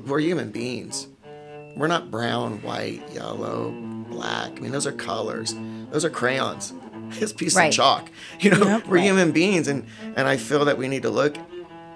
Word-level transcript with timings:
we're 0.00 0.20
human 0.20 0.50
beings. 0.50 1.08
We're 1.76 1.86
not 1.86 2.10
brown, 2.10 2.60
white, 2.62 3.02
yellow, 3.12 3.70
black. 4.10 4.52
I 4.56 4.60
mean, 4.60 4.72
those 4.72 4.86
are 4.86 4.92
colors. 4.92 5.54
Those 5.90 6.04
are 6.04 6.10
crayons. 6.10 6.72
It's 7.20 7.32
a 7.32 7.34
piece 7.34 7.54
Right. 7.54 7.66
of 7.68 7.74
chalk. 7.74 8.10
You 8.40 8.50
know, 8.52 8.64
Yep. 8.64 8.86
we're 8.86 8.94
Right. 8.96 9.04
human 9.04 9.32
beings, 9.32 9.68
and 9.68 9.84
and 10.16 10.26
I 10.26 10.38
feel 10.38 10.64
that 10.64 10.78
we 10.78 10.88
need 10.88 11.02
to 11.02 11.10
look 11.10 11.36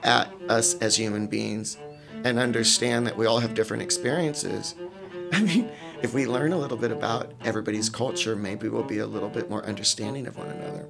at 0.02 0.30
us 0.48 0.74
as 0.74 0.96
human 0.96 1.26
beings 1.26 1.78
and 2.22 2.38
understand 2.38 3.06
that 3.06 3.16
we 3.16 3.24
all 3.24 3.38
have 3.40 3.54
different 3.54 3.82
experiences. 3.82 4.74
I 5.32 5.40
mean, 5.40 5.70
if 6.02 6.12
we 6.12 6.26
learn 6.26 6.52
a 6.52 6.58
little 6.58 6.76
bit 6.76 6.90
about 6.92 7.32
everybody's 7.44 7.88
culture, 7.88 8.36
maybe 8.36 8.68
we'll 8.68 8.82
be 8.82 8.98
a 8.98 9.06
little 9.06 9.30
bit 9.30 9.48
more 9.48 9.64
understanding 9.64 10.26
of 10.26 10.36
one 10.36 10.48
another. 10.50 10.86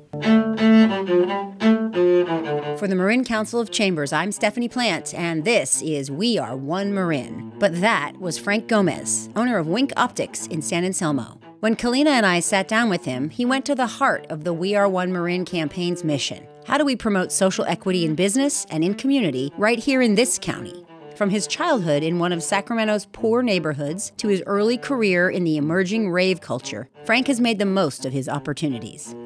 For 2.46 2.86
the 2.86 2.94
Marin 2.94 3.24
Council 3.24 3.58
of 3.58 3.72
Chambers, 3.72 4.12
I'm 4.12 4.30
Stephanie 4.30 4.68
Plant, 4.68 5.12
and 5.14 5.44
this 5.44 5.82
is 5.82 6.12
We 6.12 6.38
Are 6.38 6.56
One 6.56 6.94
Marin. 6.94 7.52
But 7.58 7.80
that 7.80 8.20
was 8.20 8.38
Frank 8.38 8.68
Gomez, 8.68 9.28
owner 9.34 9.58
of 9.58 9.66
Wink 9.66 9.92
Optics 9.96 10.46
in 10.46 10.62
San 10.62 10.84
Anselmo. 10.84 11.40
When 11.58 11.74
Kalina 11.74 12.10
and 12.10 12.24
I 12.24 12.38
sat 12.38 12.68
down 12.68 12.88
with 12.88 13.04
him, 13.04 13.30
he 13.30 13.44
went 13.44 13.64
to 13.64 13.74
the 13.74 13.88
heart 13.88 14.28
of 14.30 14.44
the 14.44 14.52
We 14.52 14.76
Are 14.76 14.88
One 14.88 15.12
Marin 15.12 15.44
campaign's 15.44 16.04
mission. 16.04 16.46
How 16.66 16.78
do 16.78 16.84
we 16.84 16.94
promote 16.94 17.32
social 17.32 17.64
equity 17.64 18.04
in 18.04 18.14
business 18.14 18.64
and 18.70 18.84
in 18.84 18.94
community 18.94 19.50
right 19.58 19.80
here 19.80 20.00
in 20.00 20.14
this 20.14 20.38
county? 20.38 20.86
From 21.16 21.30
his 21.30 21.48
childhood 21.48 22.04
in 22.04 22.20
one 22.20 22.32
of 22.32 22.44
Sacramento's 22.44 23.06
poor 23.06 23.42
neighborhoods 23.42 24.12
to 24.18 24.28
his 24.28 24.44
early 24.46 24.78
career 24.78 25.30
in 25.30 25.42
the 25.42 25.56
emerging 25.56 26.12
rave 26.12 26.40
culture, 26.40 26.88
Frank 27.06 27.26
has 27.26 27.40
made 27.40 27.58
the 27.58 27.66
most 27.66 28.04
of 28.04 28.12
his 28.12 28.28
opportunities. 28.28 29.16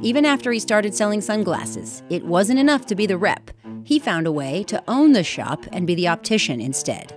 Even 0.00 0.24
after 0.24 0.52
he 0.52 0.60
started 0.60 0.94
selling 0.94 1.20
sunglasses, 1.20 2.04
it 2.08 2.24
wasn't 2.24 2.60
enough 2.60 2.86
to 2.86 2.94
be 2.94 3.04
the 3.04 3.18
rep. 3.18 3.50
He 3.82 3.98
found 3.98 4.28
a 4.28 4.32
way 4.32 4.62
to 4.64 4.82
own 4.86 5.12
the 5.12 5.24
shop 5.24 5.64
and 5.72 5.88
be 5.88 5.96
the 5.96 6.06
optician 6.06 6.60
instead. 6.60 7.14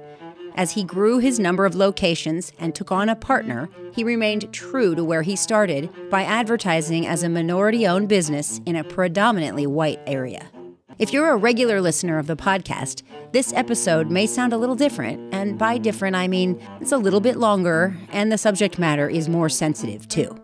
As 0.55 0.71
he 0.71 0.83
grew 0.83 1.19
his 1.19 1.39
number 1.39 1.65
of 1.65 1.75
locations 1.75 2.51
and 2.57 2.73
took 2.73 2.91
on 2.91 3.07
a 3.07 3.15
partner, 3.15 3.69
he 3.93 4.03
remained 4.03 4.51
true 4.51 4.95
to 4.95 5.03
where 5.03 5.21
he 5.21 5.35
started 5.35 5.91
by 6.09 6.23
advertising 6.23 7.05
as 7.05 7.21
a 7.21 7.29
minority 7.29 7.85
owned 7.85 8.09
business 8.09 8.59
in 8.65 8.75
a 8.75 8.83
predominantly 8.83 9.67
white 9.67 9.99
area. 10.07 10.49
If 10.97 11.13
you're 11.13 11.29
a 11.29 11.37
regular 11.37 11.81
listener 11.81 12.17
of 12.17 12.25
the 12.25 12.35
podcast, 12.35 13.03
this 13.31 13.53
episode 13.53 14.09
may 14.09 14.25
sound 14.25 14.53
a 14.53 14.57
little 14.57 14.75
different, 14.75 15.33
and 15.33 15.57
by 15.57 15.77
different, 15.77 16.15
I 16.15 16.27
mean 16.27 16.59
it's 16.81 16.91
a 16.91 16.97
little 16.97 17.21
bit 17.21 17.37
longer 17.37 17.95
and 18.11 18.31
the 18.31 18.39
subject 18.39 18.79
matter 18.79 19.07
is 19.07 19.29
more 19.29 19.49
sensitive 19.49 20.07
too. 20.07 20.40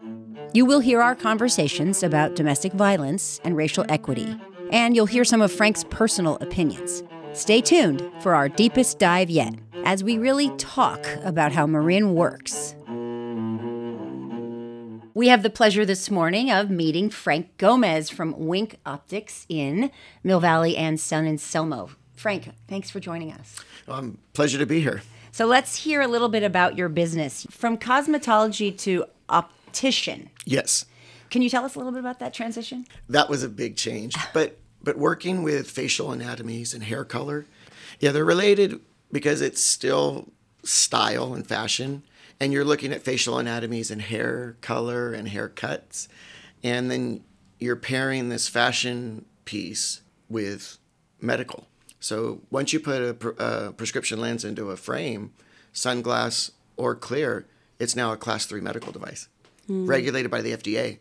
You 0.54 0.66
will 0.66 0.80
hear 0.80 1.02
our 1.02 1.14
conversations 1.14 2.04
about 2.04 2.36
domestic 2.36 2.72
violence 2.72 3.42
and 3.44 3.58
racial 3.58 3.86
equity, 3.90 4.40
and 4.72 4.96
you'll 4.96 5.06
hear 5.06 5.26
some 5.26 5.42
of 5.42 5.52
Frank's 5.52 5.84
personal 5.90 6.38
opinions. 6.40 7.04
Stay 7.34 7.60
tuned 7.60 8.02
for 8.22 8.34
our 8.34 8.48
deepest 8.48 8.98
dive 8.98 9.30
yet 9.30 9.54
as 9.84 10.06
we 10.06 10.18
really 10.18 10.50
talk 10.58 11.06
about 11.24 11.52
how 11.52 11.68
Marin 11.68 12.16
works. 12.16 12.76
We 15.14 15.28
have 15.28 15.44
the 15.44 15.50
pleasure 15.50 15.86
this 15.86 16.10
morning 16.10 16.50
of 16.50 16.70
meeting 16.70 17.10
Frank 17.10 17.58
Gomez 17.58 18.10
from 18.10 18.34
Wink 18.38 18.78
Optics 18.86 19.46
in 19.50 19.92
Mill 20.24 20.40
Valley 20.40 20.78
and 20.78 20.98
San 20.98 21.28
Anselmo. 21.28 21.90
Frank, 22.16 22.52
thanks 22.68 22.90
for 22.90 23.00
joining 23.00 23.34
us. 23.34 23.60
Um, 23.88 24.18
pleasure 24.34 24.58
to 24.60 24.66
be 24.66 24.80
here. 24.80 25.02
So 25.32 25.46
let's 25.46 25.84
hear 25.84 26.02
a 26.02 26.08
little 26.08 26.30
bit 26.30 26.44
about 26.44 26.78
your 26.78 26.90
business 26.90 27.46
from 27.52 27.78
cosmetology 27.78 28.76
to 28.80 29.06
Yes. 30.46 30.86
Can 31.30 31.42
you 31.42 31.50
tell 31.50 31.66
us 31.66 31.76
a 31.76 31.80
little 31.80 31.92
bit 31.92 32.00
about 32.00 32.20
that 32.20 32.34
transition? 32.34 32.86
that 33.10 33.30
was 33.30 33.44
a 33.44 33.50
big 33.50 33.76
change. 33.76 34.14
Ah. 34.18 34.30
But 34.34 34.60
but 34.82 34.98
working 34.98 35.44
with 35.44 35.70
facial 35.70 36.12
anatomies 36.12 36.74
and 36.74 36.84
hair 36.84 37.04
color, 37.04 37.46
yeah, 38.00 38.12
they're 38.12 38.24
related 38.24 38.80
because 39.12 39.42
it's 39.42 39.62
still 39.62 40.30
style 40.64 41.34
and 41.34 41.46
fashion, 41.46 42.04
and 42.40 42.54
you're 42.54 42.64
looking 42.64 42.94
at 42.94 43.02
facial 43.02 43.38
anatomies 43.38 43.92
and 43.92 44.02
hair 44.02 44.56
color 44.62 45.14
and 45.14 45.28
haircuts, 45.28 46.08
and 46.64 46.90
then 46.90 47.24
you're 47.60 47.76
pairing 47.76 48.30
this 48.30 48.48
fashion 48.48 49.26
piece 49.46 50.02
with 50.30 50.78
medical. 51.20 51.68
So 52.00 52.42
once 52.52 52.72
you 52.72 52.80
put 52.80 53.02
a, 53.02 53.14
pr- 53.14 53.30
a 53.40 53.74
prescription 53.74 54.22
lens 54.22 54.46
into 54.46 54.70
a 54.72 54.78
frame, 54.78 55.34
sunglass 55.74 56.52
or 56.76 56.96
clear, 56.96 57.48
it's 57.80 57.96
now 57.96 58.12
a 58.14 58.18
class 58.18 58.46
three 58.46 58.62
medical 58.62 58.92
device, 58.92 59.28
Mm. 59.70 59.88
regulated 59.88 60.32
by 60.32 60.42
the 60.42 60.54
FDA. 60.54 61.00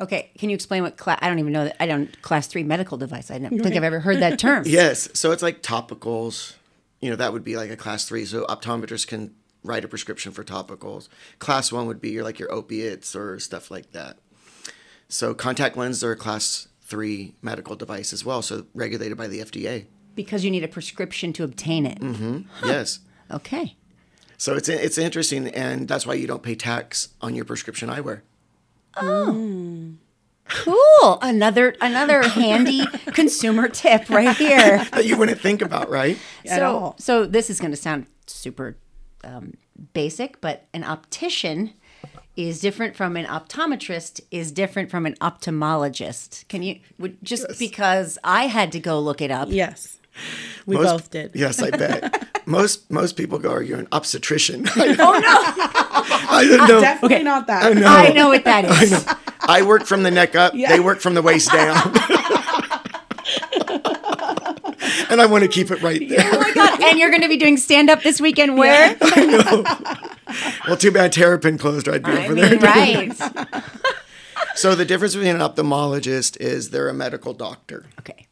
Okay, 0.00 0.30
can 0.36 0.50
you 0.50 0.54
explain 0.54 0.82
what 0.82 0.96
class? 0.96 1.18
I 1.22 1.28
don't 1.28 1.38
even 1.38 1.52
know 1.52 1.64
that. 1.64 1.80
I 1.80 1.86
don't 1.86 2.20
class 2.22 2.48
three 2.48 2.64
medical 2.64 2.98
device. 2.98 3.30
I 3.30 3.38
don't 3.38 3.60
think 3.60 3.76
I've 3.76 3.84
ever 3.84 4.00
heard 4.00 4.20
that 4.20 4.38
term. 4.40 4.64
Yes. 4.66 5.08
So 5.14 5.30
it's 5.30 5.42
like 5.42 5.62
topicals. 5.62 6.54
You 7.00 7.10
know, 7.10 7.16
that 7.16 7.32
would 7.32 7.44
be 7.44 7.56
like 7.56 7.70
a 7.70 7.76
class 7.76 8.04
three. 8.04 8.24
So 8.24 8.44
optometrists 8.46 9.06
can 9.06 9.34
write 9.62 9.84
a 9.84 9.88
prescription 9.88 10.32
for 10.32 10.42
topicals. 10.42 11.08
Class 11.38 11.70
one 11.70 11.86
would 11.86 12.00
be 12.00 12.10
your 12.10 12.24
like 12.24 12.38
your 12.38 12.52
opiates 12.52 13.14
or 13.14 13.38
stuff 13.38 13.70
like 13.70 13.92
that. 13.92 14.18
So 15.08 15.34
contact 15.34 15.76
lenses 15.76 16.02
are 16.02 16.12
a 16.12 16.16
class 16.16 16.66
three 16.82 17.34
medical 17.40 17.76
device 17.76 18.12
as 18.12 18.24
well. 18.24 18.42
So 18.42 18.66
regulated 18.74 19.16
by 19.16 19.28
the 19.28 19.40
FDA. 19.40 19.86
Because 20.14 20.44
you 20.44 20.50
need 20.50 20.64
a 20.64 20.68
prescription 20.68 21.32
to 21.34 21.44
obtain 21.44 21.86
it. 21.86 22.00
Mm-hmm, 22.00 22.66
yes. 22.66 23.00
Okay. 23.30 23.76
So 24.36 24.54
it's 24.54 24.68
it's 24.68 24.98
interesting, 24.98 25.48
and 25.48 25.88
that's 25.88 26.06
why 26.06 26.14
you 26.14 26.26
don't 26.26 26.42
pay 26.42 26.54
tax 26.54 27.10
on 27.20 27.34
your 27.34 27.44
prescription 27.44 27.88
eyewear. 27.88 28.22
Oh 28.96 29.96
cool. 30.48 31.18
Another 31.22 31.74
another 31.80 32.22
handy 32.28 32.86
consumer 33.12 33.68
tip 33.68 34.08
right 34.10 34.36
here. 34.36 34.84
That 34.94 35.06
you 35.06 35.16
wouldn't 35.16 35.40
think 35.40 35.62
about, 35.62 35.90
right? 35.90 36.18
At 36.46 36.58
so 36.58 36.76
all. 36.76 36.96
so 36.98 37.26
this 37.26 37.50
is 37.50 37.58
going 37.60 37.70
to 37.70 37.76
sound 37.76 38.06
super 38.26 38.76
um, 39.24 39.54
basic, 39.92 40.40
but 40.40 40.66
an 40.72 40.84
optician 40.84 41.72
is 42.36 42.60
different 42.60 42.96
from 42.96 43.16
an 43.16 43.26
optometrist 43.26 44.20
is 44.30 44.52
different 44.52 44.90
from 44.90 45.06
an 45.06 45.14
ophthalmologist. 45.14 46.46
Can 46.48 46.62
you 46.62 46.80
would, 46.98 47.18
just 47.22 47.58
because 47.58 48.18
I 48.22 48.46
had 48.46 48.72
to 48.72 48.80
go 48.80 49.00
look 49.00 49.20
it 49.20 49.30
up? 49.30 49.48
Yes. 49.50 49.98
We 50.66 50.76
Most- 50.76 50.86
both 50.86 51.10
did. 51.10 51.32
Yes, 51.34 51.60
I 51.62 51.68
bet. 51.70 52.26
most 52.46 52.90
most 52.90 53.18
people 53.18 53.38
go, 53.38 53.58
"You're 53.58 53.78
an 53.80 53.88
obstetrician." 53.92 54.66
oh 54.76 54.80
no! 54.86 54.96
I 54.98 56.46
don't 56.48 56.68
know. 56.68 56.80
Definitely 56.80 57.22
not 57.22 57.46
that. 57.48 57.64
I 57.64 57.72
know. 57.78 57.86
I 57.86 58.08
know 58.14 58.28
what 58.28 58.44
that 58.44 58.64
is. 58.64 59.06
I 59.06 59.58
I 59.58 59.62
work 59.62 59.84
from 59.84 60.04
the 60.04 60.10
neck 60.10 60.34
up. 60.34 60.54
Yeah. 60.54 60.70
They 60.70 60.80
work 60.80 61.00
from 61.00 61.12
the 61.12 61.20
waist 61.20 61.52
down. 61.52 61.76
and 65.10 65.20
I 65.20 65.26
want 65.26 65.42
to 65.44 65.48
keep 65.48 65.70
it 65.70 65.82
right 65.82 66.06
there. 66.08 66.30
Oh 66.32 66.40
my 66.40 66.52
god! 66.54 66.82
And 66.82 66.98
you're 66.98 67.10
going 67.10 67.22
to 67.22 67.28
be 67.28 67.36
doing 67.36 67.56
stand 67.56 67.90
up 67.90 68.02
this 68.02 68.20
weekend. 68.20 68.56
Where? 68.56 68.96
I 69.02 69.24
know. 69.26 69.64
Well, 70.66 70.76
too 70.76 70.90
bad 70.90 71.12
Terrapin 71.12 71.58
closed. 71.58 71.88
I'd 71.88 72.02
be 72.02 72.10
I 72.12 72.24
over 72.24 72.34
mean, 72.34 72.58
there. 72.58 72.58
right? 72.60 73.12
So 74.56 74.74
the 74.74 74.84
difference 74.84 75.14
between 75.14 75.34
an 75.36 75.40
ophthalmologist 75.42 76.36
is 76.40 76.70
they're 76.70 76.88
a 76.88 76.94
medical 76.94 77.34
doctor 77.34 77.86
Okay. 77.98 78.26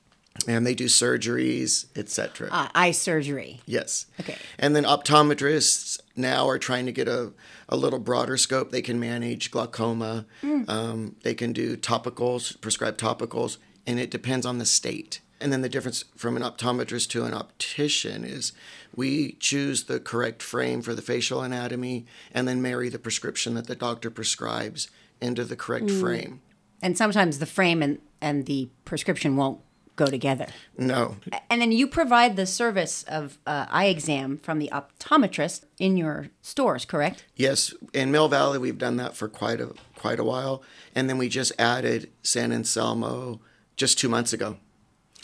And 0.47 0.66
they 0.66 0.75
do 0.75 0.87
surgeries, 0.87 1.87
etc. 1.97 2.48
Uh, 2.50 2.69
eye 2.75 2.91
surgery. 2.91 3.60
Yes. 3.66 4.06
Okay. 4.20 4.37
And 4.59 4.75
then 4.75 4.84
optometrists 4.84 6.00
now 6.16 6.48
are 6.48 6.59
trying 6.59 6.87
to 6.87 6.93
get 6.93 7.09
a, 7.09 7.32
a 7.69 7.76
little 7.76 7.98
broader 7.98 8.37
scope. 8.37 8.70
They 8.70 8.82
can 8.82 8.98
manage 8.98 9.50
glaucoma. 9.50 10.26
Um, 10.69 11.16
they 11.22 11.34
can 11.34 11.53
do 11.53 11.76
topicals, 11.76 12.60
prescribe 12.60 12.97
topicals, 12.97 13.59
and 13.87 13.98
it 13.98 14.10
depends 14.10 14.47
on 14.47 14.59
the 14.59 14.66
state. 14.66 15.20
And 15.41 15.53
then 15.53 15.62
the 15.62 15.69
difference 15.69 16.04
from 16.16 16.37
an 16.37 16.43
optometrist 16.43 17.09
to 17.10 17.25
an 17.25 17.34
optician 17.34 18.25
is 18.25 18.53
we 18.94 19.32
choose 19.41 19.84
the 19.84 19.99
correct 19.99 20.41
frame 20.41 20.82
for 20.82 20.94
the 20.94 21.03
facial 21.03 21.43
anatomy 21.43 22.06
and 22.32 22.47
then 22.47 22.62
marry 22.62 22.88
the 22.88 22.99
prescription 22.99 23.54
that 23.54 23.66
the 23.66 23.75
doctor 23.75 24.10
prescribes 24.10 24.88
into 25.20 25.44
the 25.44 25.56
correct 25.56 25.91
frame. 25.91 26.41
And 26.81 26.97
sometimes 26.97 27.41
the 27.41 27.47
frame 27.47 27.82
and, 27.82 28.00
and 28.20 28.47
the 28.47 28.69
prescription 28.84 29.37
won't 29.37 29.60
go 29.97 30.07
together. 30.07 30.47
No, 30.77 31.17
And 31.51 31.61
then 31.61 31.73
you 31.73 31.87
provide 31.87 32.37
the 32.37 32.47
service 32.47 33.03
of 33.05 33.39
uh, 33.47 33.67
eye 33.71 33.87
exam 33.87 34.39
from 34.39 34.59
the 34.59 34.71
optometrist 34.73 35.65
in 35.79 35.97
your 35.97 36.29
stores, 36.41 36.85
correct? 36.85 37.25
Yes, 37.37 37.75
in 37.93 38.11
Mill 38.11 38.29
Valley 38.29 38.59
we've 38.59 38.79
done 38.79 38.97
that 38.97 39.17
for 39.17 39.29
quite 39.29 39.61
a 39.61 39.75
quite 39.97 40.19
a 40.19 40.25
while, 40.25 40.62
and 40.94 41.09
then 41.09 41.19
we 41.19 41.29
just 41.29 41.53
added 41.59 42.11
San 42.23 42.53
Anselmo 42.53 43.41
just 43.77 43.99
two 43.99 44.09
months 44.09 44.33
ago. 44.33 44.56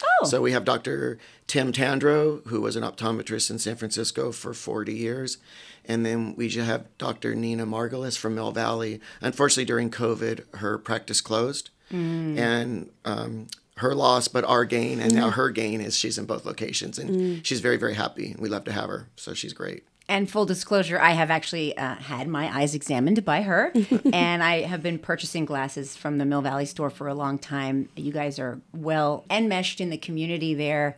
Oh. 0.02 0.26
So 0.26 0.40
we 0.40 0.52
have 0.52 0.64
Dr. 0.64 1.18
Tim 1.48 1.72
Tandro, 1.72 2.42
who 2.46 2.60
was 2.60 2.76
an 2.76 2.84
optometrist 2.84 3.50
in 3.50 3.58
San 3.58 3.74
Francisco 3.74 4.30
for 4.30 4.54
40 4.54 4.94
years, 4.94 5.38
and 5.84 6.06
then 6.06 6.34
we 6.36 6.48
just 6.48 6.68
have 6.68 6.86
Dr. 6.98 7.34
Nina 7.34 7.66
Margulis 7.66 8.16
from 8.16 8.36
Mill 8.36 8.52
Valley. 8.52 9.00
Unfortunately, 9.20 9.64
during 9.64 9.90
COVID, 9.90 10.56
her 10.58 10.78
practice 10.78 11.20
closed, 11.20 11.70
and 11.90 12.90
um, 13.06 13.46
her 13.78 13.94
loss, 13.94 14.28
but 14.28 14.44
our 14.44 14.64
gain, 14.64 15.00
and 15.00 15.14
now 15.14 15.30
her 15.30 15.50
gain 15.50 15.80
is 15.80 15.96
she's 15.96 16.18
in 16.18 16.26
both 16.26 16.44
locations, 16.44 16.98
and 16.98 17.44
she's 17.46 17.60
very 17.60 17.76
very 17.76 17.94
happy. 17.94 18.34
We 18.38 18.48
love 18.48 18.64
to 18.64 18.72
have 18.72 18.88
her, 18.88 19.08
so 19.16 19.34
she's 19.34 19.52
great. 19.52 19.84
And 20.10 20.30
full 20.30 20.46
disclosure, 20.46 20.98
I 20.98 21.10
have 21.10 21.30
actually 21.30 21.76
uh, 21.76 21.96
had 21.96 22.28
my 22.28 22.48
eyes 22.56 22.74
examined 22.74 23.24
by 23.26 23.42
her, 23.42 23.72
and 24.12 24.42
I 24.42 24.62
have 24.62 24.82
been 24.82 24.98
purchasing 24.98 25.44
glasses 25.44 25.96
from 25.96 26.16
the 26.16 26.24
Mill 26.24 26.40
Valley 26.40 26.64
store 26.64 26.88
for 26.88 27.08
a 27.08 27.14
long 27.14 27.38
time. 27.38 27.90
You 27.94 28.10
guys 28.10 28.38
are 28.38 28.60
well 28.72 29.26
enmeshed 29.28 29.82
in 29.82 29.90
the 29.90 29.98
community 29.98 30.54
there. 30.54 30.96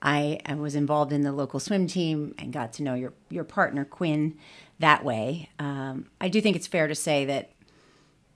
I, 0.00 0.40
I 0.46 0.54
was 0.54 0.74
involved 0.74 1.12
in 1.12 1.22
the 1.22 1.32
local 1.32 1.60
swim 1.60 1.86
team 1.86 2.34
and 2.38 2.52
got 2.52 2.72
to 2.74 2.82
know 2.82 2.94
your 2.94 3.12
your 3.30 3.44
partner 3.44 3.84
Quinn 3.84 4.36
that 4.78 5.04
way. 5.04 5.48
Um, 5.58 6.06
I 6.20 6.28
do 6.28 6.40
think 6.40 6.56
it's 6.56 6.66
fair 6.66 6.88
to 6.88 6.94
say 6.94 7.24
that 7.24 7.51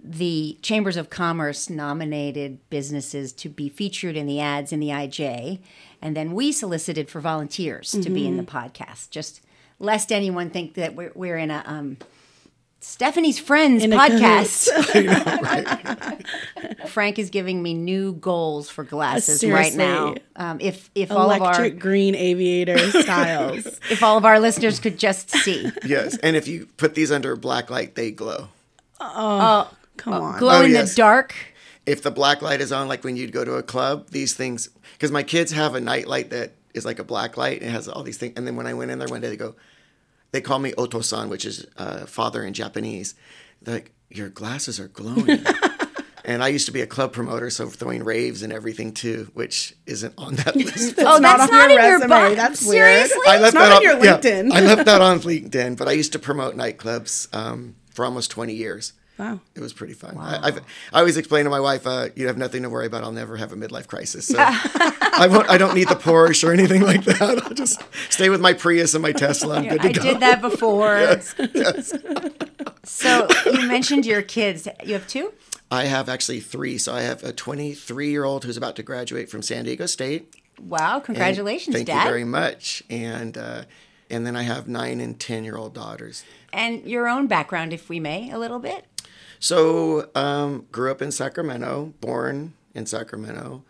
the 0.02 0.58
chambers 0.62 0.96
of 0.96 1.10
commerce 1.10 1.68
nominated 1.68 2.58
businesses 2.70 3.32
to 3.34 3.48
be 3.48 3.68
featured 3.68 4.16
in 4.16 4.26
the 4.26 4.40
ads 4.40 4.72
in 4.72 4.80
the 4.80 4.88
IJ, 4.88 5.60
and 6.00 6.16
then 6.16 6.32
we 6.32 6.52
solicited 6.52 7.08
for 7.08 7.20
volunteers 7.20 7.90
to 7.90 8.10
be 8.10 8.26
in 8.26 8.36
the 8.36 8.42
podcast. 8.42 9.10
Just 9.10 9.40
lest 9.78 10.12
anyone 10.12 10.50
think 10.50 10.74
that 10.74 10.94
we're, 10.94 11.12
we're 11.14 11.38
in 11.38 11.50
a 11.50 11.62
um, 11.66 11.96
Stephanie's 12.80 13.38
Friends 13.38 13.82
In 13.82 13.92
a 13.92 13.96
podcast. 13.96 14.68
Frank 16.88 17.18
is 17.18 17.30
giving 17.30 17.62
me 17.62 17.74
new 17.74 18.12
goals 18.12 18.70
for 18.70 18.84
glasses 18.84 19.42
right 19.44 19.74
now. 19.74 20.14
Um, 20.36 20.58
if 20.60 20.88
if 20.94 21.10
all 21.10 21.30
of 21.30 21.42
our 21.42 21.48
Electric 21.48 21.80
green 21.80 22.14
aviator 22.14 22.78
styles. 23.02 23.66
if 23.90 24.02
all 24.02 24.16
of 24.16 24.24
our 24.24 24.38
listeners 24.38 24.78
could 24.78 24.98
just 24.98 25.30
see 25.30 25.72
Yes, 25.84 26.16
and 26.18 26.36
if 26.36 26.46
you 26.46 26.68
put 26.76 26.94
these 26.94 27.10
under 27.10 27.32
a 27.32 27.36
black 27.36 27.70
light, 27.70 27.96
they 27.96 28.12
glow. 28.12 28.48
Come 29.96 30.14
on. 30.14 30.38
glow 30.38 30.60
Oh, 30.60 30.64
in 30.64 30.72
yes. 30.72 30.90
the 30.90 30.96
dark. 30.96 31.34
If 31.86 32.02
the 32.02 32.10
black 32.10 32.42
light 32.42 32.60
is 32.60 32.72
on, 32.72 32.88
like 32.88 33.04
when 33.04 33.16
you'd 33.16 33.32
go 33.32 33.44
to 33.44 33.54
a 33.54 33.62
club, 33.62 34.10
these 34.10 34.34
things, 34.34 34.68
because 34.94 35.12
my 35.12 35.22
kids 35.22 35.52
have 35.52 35.74
a 35.74 35.80
night 35.80 36.08
light 36.08 36.30
that 36.30 36.52
is 36.74 36.84
like 36.84 36.98
a 36.98 37.04
black 37.04 37.36
light. 37.36 37.62
It 37.62 37.70
has 37.70 37.88
all 37.88 38.02
these 38.02 38.18
things. 38.18 38.34
And 38.36 38.46
then 38.46 38.56
when 38.56 38.66
I 38.66 38.74
went 38.74 38.90
in 38.90 38.98
there 38.98 39.08
one 39.08 39.20
day, 39.20 39.28
they 39.28 39.36
go, 39.36 39.54
they 40.32 40.40
call 40.40 40.58
me 40.58 40.72
Otosan, 40.72 41.28
which 41.28 41.44
is 41.44 41.66
uh, 41.76 42.06
father 42.06 42.42
in 42.44 42.52
Japanese. 42.54 43.14
They're 43.62 43.76
like, 43.76 43.92
your 44.10 44.28
glasses 44.28 44.80
are 44.80 44.88
glowing. 44.88 45.44
and 46.24 46.42
I 46.42 46.48
used 46.48 46.66
to 46.66 46.72
be 46.72 46.80
a 46.80 46.86
club 46.86 47.12
promoter, 47.12 47.50
so 47.50 47.68
throwing 47.68 48.02
raves 48.04 48.42
and 48.42 48.52
everything 48.52 48.92
too, 48.92 49.30
which 49.34 49.74
isn't 49.86 50.12
on 50.18 50.34
that 50.34 50.56
list. 50.56 50.96
oh, 50.98 51.18
not 51.18 51.38
that's 51.38 51.52
on 51.52 51.58
not 51.58 51.70
your 51.70 51.78
in 51.78 51.84
your 51.86 51.92
resume. 52.00 52.08
bio. 52.08 52.34
That's 52.34 52.66
weird. 52.66 53.06
Seriously? 53.06 53.22
I 53.28 53.38
left 53.38 53.54
not 53.54 53.60
that 53.60 53.70
on 53.70 53.76
on 53.78 53.82
your 53.84 54.04
yeah, 54.04 54.18
LinkedIn. 54.18 54.52
I 54.52 54.60
left 54.60 54.84
that 54.86 55.00
on 55.10 55.20
LinkedIn, 55.20 55.76
but 55.76 55.86
I 55.88 55.92
used 55.92 56.12
to 56.14 56.18
promote 56.18 56.56
nightclubs 56.56 57.32
um, 57.34 57.76
for 57.92 58.04
almost 58.04 58.30
20 58.32 58.52
years. 58.52 58.92
Wow. 59.18 59.40
It 59.54 59.60
was 59.60 59.72
pretty 59.72 59.94
fun. 59.94 60.16
I, 60.18 60.38
I've, 60.48 60.58
I 60.92 60.98
always 60.98 61.16
explain 61.16 61.44
to 61.44 61.50
my 61.50 61.60
wife, 61.60 61.86
uh, 61.86 62.08
"You 62.14 62.26
have 62.26 62.36
nothing 62.36 62.62
to 62.64 62.68
worry 62.70 62.86
about. 62.86 63.02
I'll 63.02 63.12
never 63.12 63.36
have 63.38 63.50
a 63.52 63.56
midlife 63.56 63.86
crisis. 63.86 64.26
So 64.26 64.36
I 64.38 65.26
won't. 65.30 65.48
I 65.48 65.56
don't 65.56 65.74
need 65.74 65.88
the 65.88 65.94
Porsche 65.94 66.46
or 66.46 66.52
anything 66.52 66.82
like 66.82 67.04
that. 67.04 67.42
I'll 67.44 67.54
just 67.54 67.80
stay 68.10 68.28
with 68.28 68.40
my 68.42 68.52
Prius 68.52 68.92
and 68.94 69.02
my 69.02 69.12
Tesla. 69.24 69.56
I'm 69.56 69.68
good 69.68 69.80
to 69.82 69.88
I 69.88 69.92
go." 69.92 70.02
did 70.02 70.20
that 70.20 70.40
before. 70.42 70.96
Yes. 71.54 71.92
So 72.84 73.26
you 73.46 73.66
mentioned 73.66 74.06
your 74.06 74.22
kids. 74.22 74.68
You 74.84 74.92
have 74.94 75.06
two? 75.08 75.32
I 75.70 75.84
have 75.84 76.08
actually 76.08 76.40
three. 76.40 76.78
So 76.78 76.94
I 76.94 77.00
have 77.02 77.24
a 77.24 77.32
23 77.32 78.10
year 78.10 78.24
old 78.24 78.44
who's 78.44 78.56
about 78.56 78.76
to 78.76 78.82
graduate 78.82 79.28
from 79.30 79.42
San 79.42 79.64
Diego 79.64 79.86
State. 79.86 80.34
Wow, 80.60 81.00
congratulations, 81.00 81.74
Thank 81.74 81.86
Dad. 81.88 81.94
Thank 81.94 82.04
you 82.04 82.10
very 82.10 82.24
much. 82.24 82.82
And 82.88 83.36
uh, 83.36 83.62
and 84.08 84.24
then 84.26 84.36
I 84.36 84.42
have 84.42 84.68
nine 84.68 85.00
and 85.00 85.18
10 85.18 85.42
year 85.44 85.56
old 85.56 85.74
daughters. 85.74 86.24
and 86.52 86.84
your 86.86 87.08
own 87.08 87.26
background, 87.26 87.72
if 87.72 87.88
we 87.88 87.98
may, 88.00 88.30
a 88.30 88.38
little 88.38 88.60
bit. 88.60 88.84
So, 89.46 90.10
um, 90.16 90.66
grew 90.72 90.90
up 90.90 91.00
in 91.00 91.12
Sacramento, 91.12 91.94
born 92.00 92.54
in 92.74 92.84
Sacramento 92.84 93.62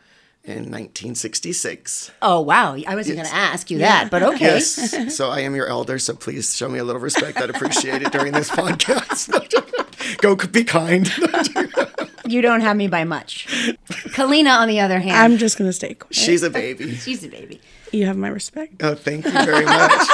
in 0.43 0.71
1966. 0.71 2.13
Oh, 2.23 2.41
wow. 2.41 2.77
I 2.87 2.95
wasn't 2.95 3.17
going 3.17 3.29
to 3.29 3.35
ask 3.35 3.71
you 3.71 3.77
that, 3.81 4.11
but 4.11 4.23
okay. 4.23 4.55
Yes. 4.55 4.95
So 5.15 5.29
I 5.29 5.41
am 5.41 5.55
your 5.55 5.67
elder, 5.67 5.99
so 5.99 6.15
please 6.15 6.57
show 6.57 6.71
me 6.71 6.79
a 6.79 6.85
little 6.85 7.03
respect. 7.03 7.37
I'd 7.39 7.51
appreciate 7.51 8.01
it 8.01 8.11
during 8.11 8.33
this 8.33 8.49
podcast. 8.49 9.29
Go 10.23 10.35
be 10.35 10.65
kind. 10.65 11.13
You 12.29 12.43
don't 12.43 12.61
have 12.61 12.77
me 12.77 12.89
by 12.89 13.05
much. 13.05 13.47
Kalina, 14.09 14.59
on 14.59 14.67
the 14.67 14.81
other 14.81 14.99
hand, 14.99 15.15
I'm 15.15 15.39
just 15.39 15.57
gonna 15.57 15.73
stay 15.73 15.95
quiet. 15.95 16.13
She's 16.13 16.43
a 16.43 16.51
baby. 16.51 16.97
she's 16.97 17.23
a 17.23 17.29
baby. 17.29 17.61
You 17.93 18.07
have 18.07 18.17
my 18.17 18.27
respect. 18.27 18.83
Oh, 18.83 18.97
thank 18.97 19.25
you 19.27 19.31
very 19.31 19.65
much. 19.65 20.09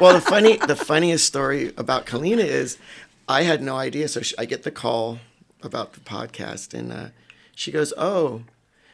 well, 0.00 0.14
the 0.14 0.20
funny, 0.20 0.56
the 0.56 0.74
funniest 0.74 1.26
story 1.26 1.72
about 1.76 2.06
Kalina 2.06 2.44
is, 2.44 2.76
I 3.28 3.42
had 3.42 3.62
no 3.62 3.76
idea. 3.76 4.08
So 4.08 4.20
she, 4.22 4.36
I 4.38 4.44
get 4.44 4.62
the 4.62 4.70
call 4.70 5.18
about 5.62 5.94
the 5.94 6.00
podcast, 6.00 6.74
and 6.74 6.92
uh, 6.92 7.08
she 7.54 7.70
goes, 7.72 7.92
"Oh, 7.96 8.42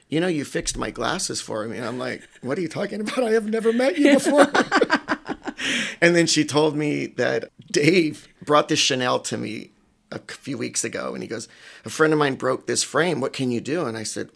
you 0.08 0.20
know, 0.20 0.28
you 0.28 0.44
fixed 0.44 0.76
my 0.76 0.90
glasses 0.90 1.40
for 1.40 1.66
me." 1.66 1.76
And 1.76 1.86
I'm 1.86 1.98
like, 1.98 2.28
"What 2.40 2.58
are 2.58 2.60
you 2.60 2.68
talking 2.68 3.00
about? 3.00 3.24
I 3.24 3.32
have 3.32 3.48
never 3.48 3.72
met 3.72 3.98
you 3.98 4.14
before." 4.14 4.46
and 6.00 6.14
then 6.14 6.26
she 6.26 6.44
told 6.44 6.76
me 6.76 7.06
that 7.06 7.50
Dave 7.70 8.28
brought 8.42 8.68
this 8.68 8.78
Chanel 8.78 9.20
to 9.20 9.36
me 9.36 9.72
a 10.12 10.18
few 10.18 10.58
weeks 10.58 10.84
ago, 10.84 11.14
and 11.14 11.22
he 11.22 11.28
goes, 11.28 11.48
"A 11.84 11.90
friend 11.90 12.12
of 12.12 12.18
mine 12.18 12.36
broke 12.36 12.66
this 12.66 12.82
frame. 12.82 13.20
What 13.20 13.32
can 13.32 13.50
you 13.50 13.60
do?" 13.60 13.86
And 13.86 13.96
I 13.96 14.04
said, 14.04 14.30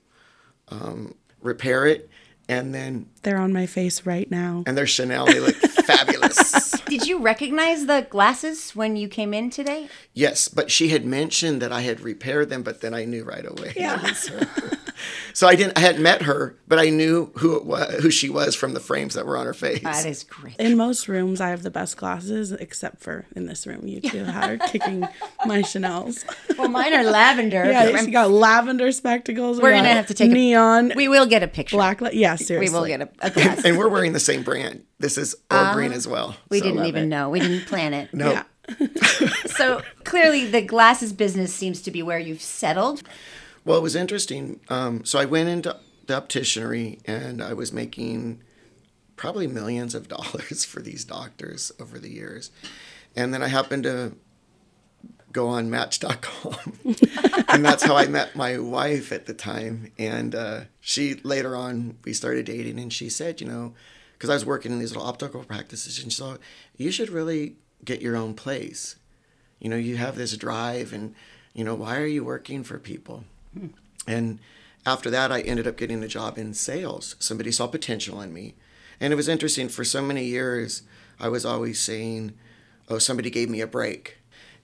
um, 0.69 1.15
"Repair 1.41 1.87
it." 1.87 2.11
And 2.49 2.75
then 2.75 3.07
They're 3.23 3.39
on 3.39 3.53
my 3.53 3.67
face 3.67 4.05
right 4.05 4.31
now. 4.31 4.65
and 4.67 4.77
they're 4.77 4.87
Chanel. 4.87 5.27
They 5.27 5.41
look 5.41 5.55
fabulous. 5.87 6.73
Did 6.83 7.07
you 7.07 7.21
recognize 7.21 7.87
the 7.87 8.07
glasses 8.11 8.73
when 8.77 8.97
you 8.97 9.09
came 9.09 9.33
in 9.33 9.49
today? 9.51 9.89
Yes, 10.13 10.49
but 10.49 10.71
she 10.71 10.89
had 10.89 11.05
mentioned 11.05 11.63
that 11.63 11.73
I 11.73 11.81
had 11.81 12.01
repaired 12.01 12.51
them, 12.51 12.63
but 12.63 12.81
then 12.83 12.93
I 12.95 13.05
knew 13.07 13.25
right 13.25 13.45
away. 13.47 13.73
Yeah. 13.77 13.99
it 14.05 14.49
so 15.35 15.49
I 15.49 15.55
didn't. 15.57 15.77
I 15.77 15.81
hadn't 15.81 16.03
met 16.03 16.23
her, 16.23 16.57
but 16.69 16.79
I 16.79 16.91
knew 16.91 17.33
who 17.39 17.57
it 17.57 17.65
was, 17.65 18.03
who 18.03 18.11
she 18.11 18.29
was 18.29 18.55
from 18.55 18.75
the 18.75 18.81
frames 18.81 19.15
that 19.15 19.27
were 19.27 19.37
on 19.37 19.47
her 19.47 19.55
face. 19.55 19.83
That 19.83 20.07
is 20.07 20.23
great. 20.25 20.57
In 20.61 20.77
most 20.77 21.09
rooms, 21.09 21.41
I 21.41 21.49
have 21.49 21.63
the 21.63 21.71
best 21.71 21.97
glasses, 21.97 22.53
except 22.53 23.01
for 23.03 23.27
in 23.35 23.47
this 23.47 23.67
room. 23.67 23.87
You 23.89 24.01
two 24.03 24.25
are 24.35 24.57
kicking 24.59 25.09
my 25.47 25.63
Chanel's. 25.63 26.25
Well, 26.59 26.69
mine 26.69 26.95
are 26.95 27.03
lavender. 27.03 27.65
Yeah, 27.65 27.97
she 28.05 28.11
got 28.11 28.31
lavender 28.31 28.93
spectacles. 28.93 29.61
We're 29.61 29.73
gonna 29.73 29.89
have 29.89 30.07
to 30.09 30.15
take 30.15 30.31
a- 30.31 30.35
neon. 30.35 30.93
We 30.95 31.09
will 31.09 31.27
get 31.27 31.43
a 31.43 31.49
picture. 31.49 31.77
black. 31.77 32.01
Li- 32.01 32.11
yeah, 32.41 32.59
we 32.59 32.69
will 32.71 32.87
get 32.87 33.01
a, 33.03 33.09
a 33.21 33.31
glass. 33.31 33.65
and 33.65 33.77
we're 33.79 33.89
wearing 33.89 34.13
the 34.13 34.21
same 34.21 34.43
brand. 34.43 34.85
This 34.99 35.19
is 35.19 35.35
Or 35.51 35.73
Green 35.75 35.93
as 35.93 36.07
well. 36.09 36.37
we 36.51 36.59
So- 36.59 36.65
didn't 36.67 36.87
even 36.87 37.05
it. 37.05 37.07
know. 37.07 37.31
We 37.31 37.41
didn't 37.41 37.67
plan 37.67 37.95
it. 37.95 38.13
No. 38.15 38.31
Yeah. 38.33 38.45
So 39.55 39.83
clearly, 40.05 40.47
the 40.47 40.63
glasses 40.63 41.13
business 41.13 41.55
seems 41.55 41.81
to 41.83 41.91
be 41.93 42.03
where 42.03 42.19
you've 42.19 42.43
settled. 42.43 43.03
Well, 43.65 43.79
it 43.79 43.83
was 43.83 43.95
interesting. 43.95 44.59
Um, 44.69 45.05
so 45.05 45.19
I 45.19 45.27
went 45.27 45.49
into 45.49 45.77
the 46.07 46.21
opticianry, 46.21 46.99
and 47.07 47.41
I 47.43 47.53
was 47.55 47.73
making 47.73 48.43
probably 49.17 49.47
millions 49.47 49.95
of 49.95 50.09
dollars 50.17 50.65
for 50.65 50.81
these 50.81 51.05
doctors 51.05 51.71
over 51.81 51.99
the 52.01 52.11
years. 52.11 52.51
And 53.15 53.33
then 53.33 53.43
I 53.45 53.49
happened 53.49 53.85
to 53.85 54.15
go 55.35 55.49
on 55.49 55.69
Match.com, 55.69 56.79
and 57.49 57.65
that's 57.65 57.83
how 57.83 57.97
I 57.97 58.07
met 58.07 58.37
my 58.37 58.57
wife 58.57 59.13
at 59.13 59.27
the 59.27 59.35
time. 59.35 59.93
And 59.99 60.35
uh, 60.35 60.61
she 60.81 61.15
later 61.25 61.55
on 61.55 61.99
we 62.05 62.15
started 62.15 62.47
dating, 62.47 62.79
and 62.79 62.91
she 62.91 63.11
said, 63.11 63.43
you 63.43 63.47
know, 63.47 63.75
because 64.13 64.31
I 64.31 64.35
was 64.35 64.47
working 64.47 64.73
in 64.73 64.79
these 64.79 64.93
little 64.93 65.07
optical 65.07 65.45
practices, 65.45 66.03
and 66.03 66.11
she 66.11 66.23
said, 66.23 66.39
you 66.79 66.91
should 66.91 67.11
really 67.11 67.57
get 67.85 68.01
your 68.01 68.17
own 68.17 68.33
place. 68.35 68.97
You 69.59 69.69
know, 69.69 69.77
you 69.77 69.97
have 69.97 70.17
this 70.17 70.37
drive, 70.37 70.93
and 70.93 71.15
you 71.53 71.65
know, 71.65 71.75
why 71.75 71.99
are 71.99 72.07
you 72.07 72.25
working 72.25 72.63
for 72.65 72.79
people? 72.79 73.25
And 74.07 74.39
after 74.87 75.11
that, 75.11 75.33
I 75.33 75.41
ended 75.41 75.67
up 75.67 75.77
getting 75.77 76.03
a 76.03 76.09
job 76.09 76.39
in 76.39 76.55
sales. 76.55 77.17
Somebody 77.19 77.51
saw 77.51 77.67
potential 77.67 78.21
in 78.21 78.33
me. 78.33 78.55
And 79.01 79.13
it 79.13 79.17
was 79.17 79.29
interesting 79.29 79.69
for 79.69 79.85
so 79.85 80.01
many 80.01 80.25
years, 80.25 80.83
I 81.19 81.29
was 81.29 81.45
always 81.45 81.81
saying, 81.81 82.35
Oh, 82.89 82.99
somebody 82.99 83.31
gave 83.31 83.49
me 83.49 83.63
a 83.63 83.67
break. 83.67 84.19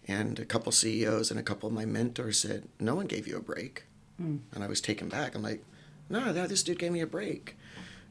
And 0.08 0.38
a 0.38 0.44
couple 0.44 0.72
CEOs 0.72 1.30
and 1.30 1.38
a 1.38 1.42
couple 1.42 1.68
of 1.68 1.74
my 1.74 1.84
mentors 1.84 2.38
said, 2.38 2.68
No 2.78 2.94
one 2.94 3.06
gave 3.06 3.28
you 3.28 3.36
a 3.36 3.40
break. 3.42 3.84
Hmm. 4.16 4.38
And 4.52 4.64
I 4.64 4.66
was 4.66 4.80
taken 4.80 5.08
back. 5.08 5.34
I'm 5.34 5.42
like, 5.42 5.64
No, 6.08 6.32
no, 6.32 6.46
this 6.46 6.62
dude 6.62 6.78
gave 6.78 6.92
me 6.92 7.00
a 7.00 7.06
break. 7.06 7.56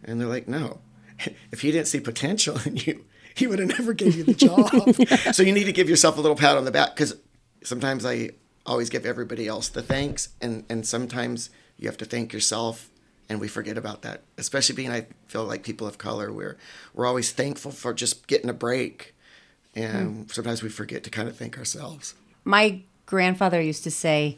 And 0.03 0.19
they're 0.19 0.27
like, 0.27 0.47
No, 0.47 0.79
if 1.51 1.61
he 1.61 1.71
didn't 1.71 1.87
see 1.87 1.99
potential 1.99 2.59
in 2.65 2.77
you, 2.77 3.05
he 3.35 3.47
would 3.47 3.59
have 3.59 3.69
never 3.69 3.93
gave 3.93 4.15
you 4.15 4.23
the 4.23 4.33
job. 4.33 4.69
so 5.33 5.43
you 5.43 5.53
need 5.53 5.65
to 5.65 5.71
give 5.71 5.89
yourself 5.89 6.17
a 6.17 6.21
little 6.21 6.37
pat 6.37 6.57
on 6.57 6.65
the 6.65 6.71
back 6.71 6.95
because 6.95 7.15
sometimes 7.63 8.05
I 8.05 8.31
always 8.65 8.89
give 8.89 9.05
everybody 9.05 9.47
else 9.47 9.69
the 9.69 9.81
thanks, 9.81 10.29
and 10.41 10.65
and 10.69 10.85
sometimes 10.85 11.49
you 11.77 11.87
have 11.87 11.97
to 11.97 12.05
thank 12.05 12.33
yourself, 12.33 12.89
and 13.27 13.39
we 13.39 13.47
forget 13.47 13.77
about 13.77 14.01
that. 14.03 14.23
Especially 14.37 14.75
being, 14.75 14.91
I 14.91 15.07
feel 15.27 15.45
like 15.45 15.63
people 15.63 15.87
of 15.87 15.97
color, 15.97 16.31
we're 16.31 16.57
we're 16.93 17.05
always 17.05 17.31
thankful 17.31 17.71
for 17.71 17.93
just 17.93 18.27
getting 18.27 18.49
a 18.49 18.53
break, 18.53 19.15
and 19.75 20.29
sometimes 20.31 20.63
we 20.63 20.69
forget 20.69 21.03
to 21.03 21.09
kind 21.09 21.27
of 21.27 21.37
thank 21.37 21.57
ourselves. 21.57 22.15
My 22.43 22.81
grandfather 23.05 23.61
used 23.61 23.83
to 23.83 23.91
say, 23.91 24.37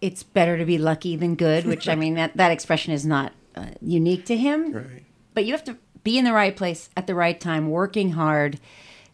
"It's 0.00 0.22
better 0.22 0.58
to 0.58 0.64
be 0.64 0.78
lucky 0.78 1.16
than 1.16 1.34
good," 1.34 1.66
which 1.66 1.88
I 1.88 1.94
mean 1.94 2.14
that 2.14 2.36
that 2.36 2.50
expression 2.50 2.92
is 2.92 3.04
not 3.04 3.32
uh, 3.54 3.66
unique 3.80 4.24
to 4.26 4.36
him. 4.36 4.72
Right. 4.72 5.04
But 5.34 5.44
you 5.44 5.52
have 5.52 5.64
to 5.64 5.76
be 6.02 6.18
in 6.18 6.24
the 6.24 6.32
right 6.32 6.56
place 6.56 6.88
at 6.96 7.06
the 7.06 7.14
right 7.14 7.40
time, 7.40 7.70
working 7.70 8.12
hard 8.12 8.60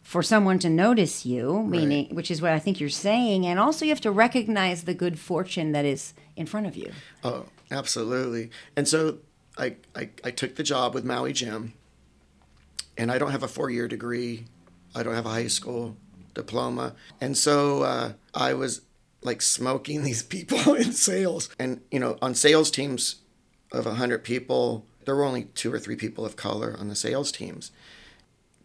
for 0.03 0.21
someone 0.21 0.59
to 0.59 0.69
notice 0.69 1.25
you, 1.25 1.63
meaning 1.63 2.13
which 2.13 2.29
is 2.29 2.41
what 2.41 2.51
I 2.51 2.59
think 2.59 2.79
you're 2.79 2.89
saying, 2.89 3.45
and 3.45 3.57
also 3.59 3.85
you 3.85 3.91
have 3.91 4.01
to 4.01 4.11
recognize 4.11 4.83
the 4.83 4.93
good 4.93 5.17
fortune 5.17 5.71
that 5.71 5.85
is 5.85 6.13
in 6.35 6.45
front 6.45 6.67
of 6.67 6.75
you. 6.75 6.91
Oh, 7.23 7.45
absolutely. 7.71 8.51
And 8.75 8.87
so 8.87 9.19
I, 9.57 9.77
I, 9.95 10.09
I 10.23 10.31
took 10.31 10.55
the 10.55 10.63
job 10.63 10.93
with 10.93 11.05
Maui 11.05 11.31
Jim, 11.31 11.73
and 12.97 13.11
I 13.11 13.17
don't 13.17 13.31
have 13.31 13.43
a 13.43 13.47
four 13.47 13.69
year 13.69 13.87
degree, 13.87 14.45
I 14.95 15.03
don't 15.03 15.15
have 15.15 15.25
a 15.25 15.29
high 15.29 15.47
school 15.47 15.97
diploma. 16.33 16.95
And 17.21 17.37
so 17.37 17.83
uh, 17.83 18.13
I 18.33 18.53
was 18.53 18.81
like 19.21 19.41
smoking 19.41 20.03
these 20.03 20.23
people 20.23 20.73
in 20.73 20.91
sales. 20.91 21.49
And, 21.59 21.81
you 21.91 21.99
know, 21.99 22.17
on 22.21 22.35
sales 22.35 22.71
teams 22.71 23.17
of 23.71 23.85
100 23.85 24.23
people, 24.23 24.85
There 25.05 25.15
were 25.15 25.23
only 25.23 25.45
two 25.55 25.73
or 25.73 25.79
three 25.79 25.95
people 25.95 26.25
of 26.25 26.35
color 26.35 26.75
on 26.79 26.87
the 26.87 26.95
sales 26.95 27.31
teams. 27.31 27.71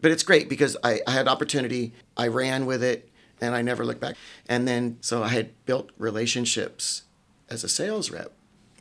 But 0.01 0.11
it's 0.11 0.23
great 0.23 0.47
because 0.47 0.77
I, 0.83 1.01
I 1.05 1.11
had 1.11 1.27
opportunity, 1.27 1.93
I 2.15 2.27
ran 2.27 2.65
with 2.65 2.81
it, 2.81 3.09
and 3.41 3.53
I 3.53 3.61
never 3.61 3.85
looked 3.85 3.99
back. 3.99 4.15
And 4.47 4.67
then, 4.67 4.97
so 5.01 5.23
I 5.23 5.29
had 5.29 5.51
built 5.65 5.91
relationships 5.97 7.03
as 7.49 7.63
a 7.63 7.69
sales 7.69 8.09
rep 8.09 8.31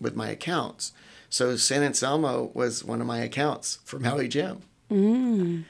with 0.01 0.15
my 0.15 0.29
accounts. 0.29 0.93
So 1.31 1.57
San 1.57 1.83
Anselmo 1.83 2.51
was 2.55 2.85
one 2.85 3.01
of 3.01 3.07
my 3.07 3.19
accounts 3.19 3.79
for 3.85 3.99
Maui 3.99 4.29
Jim. 4.29 4.63
Mm. 4.91 5.65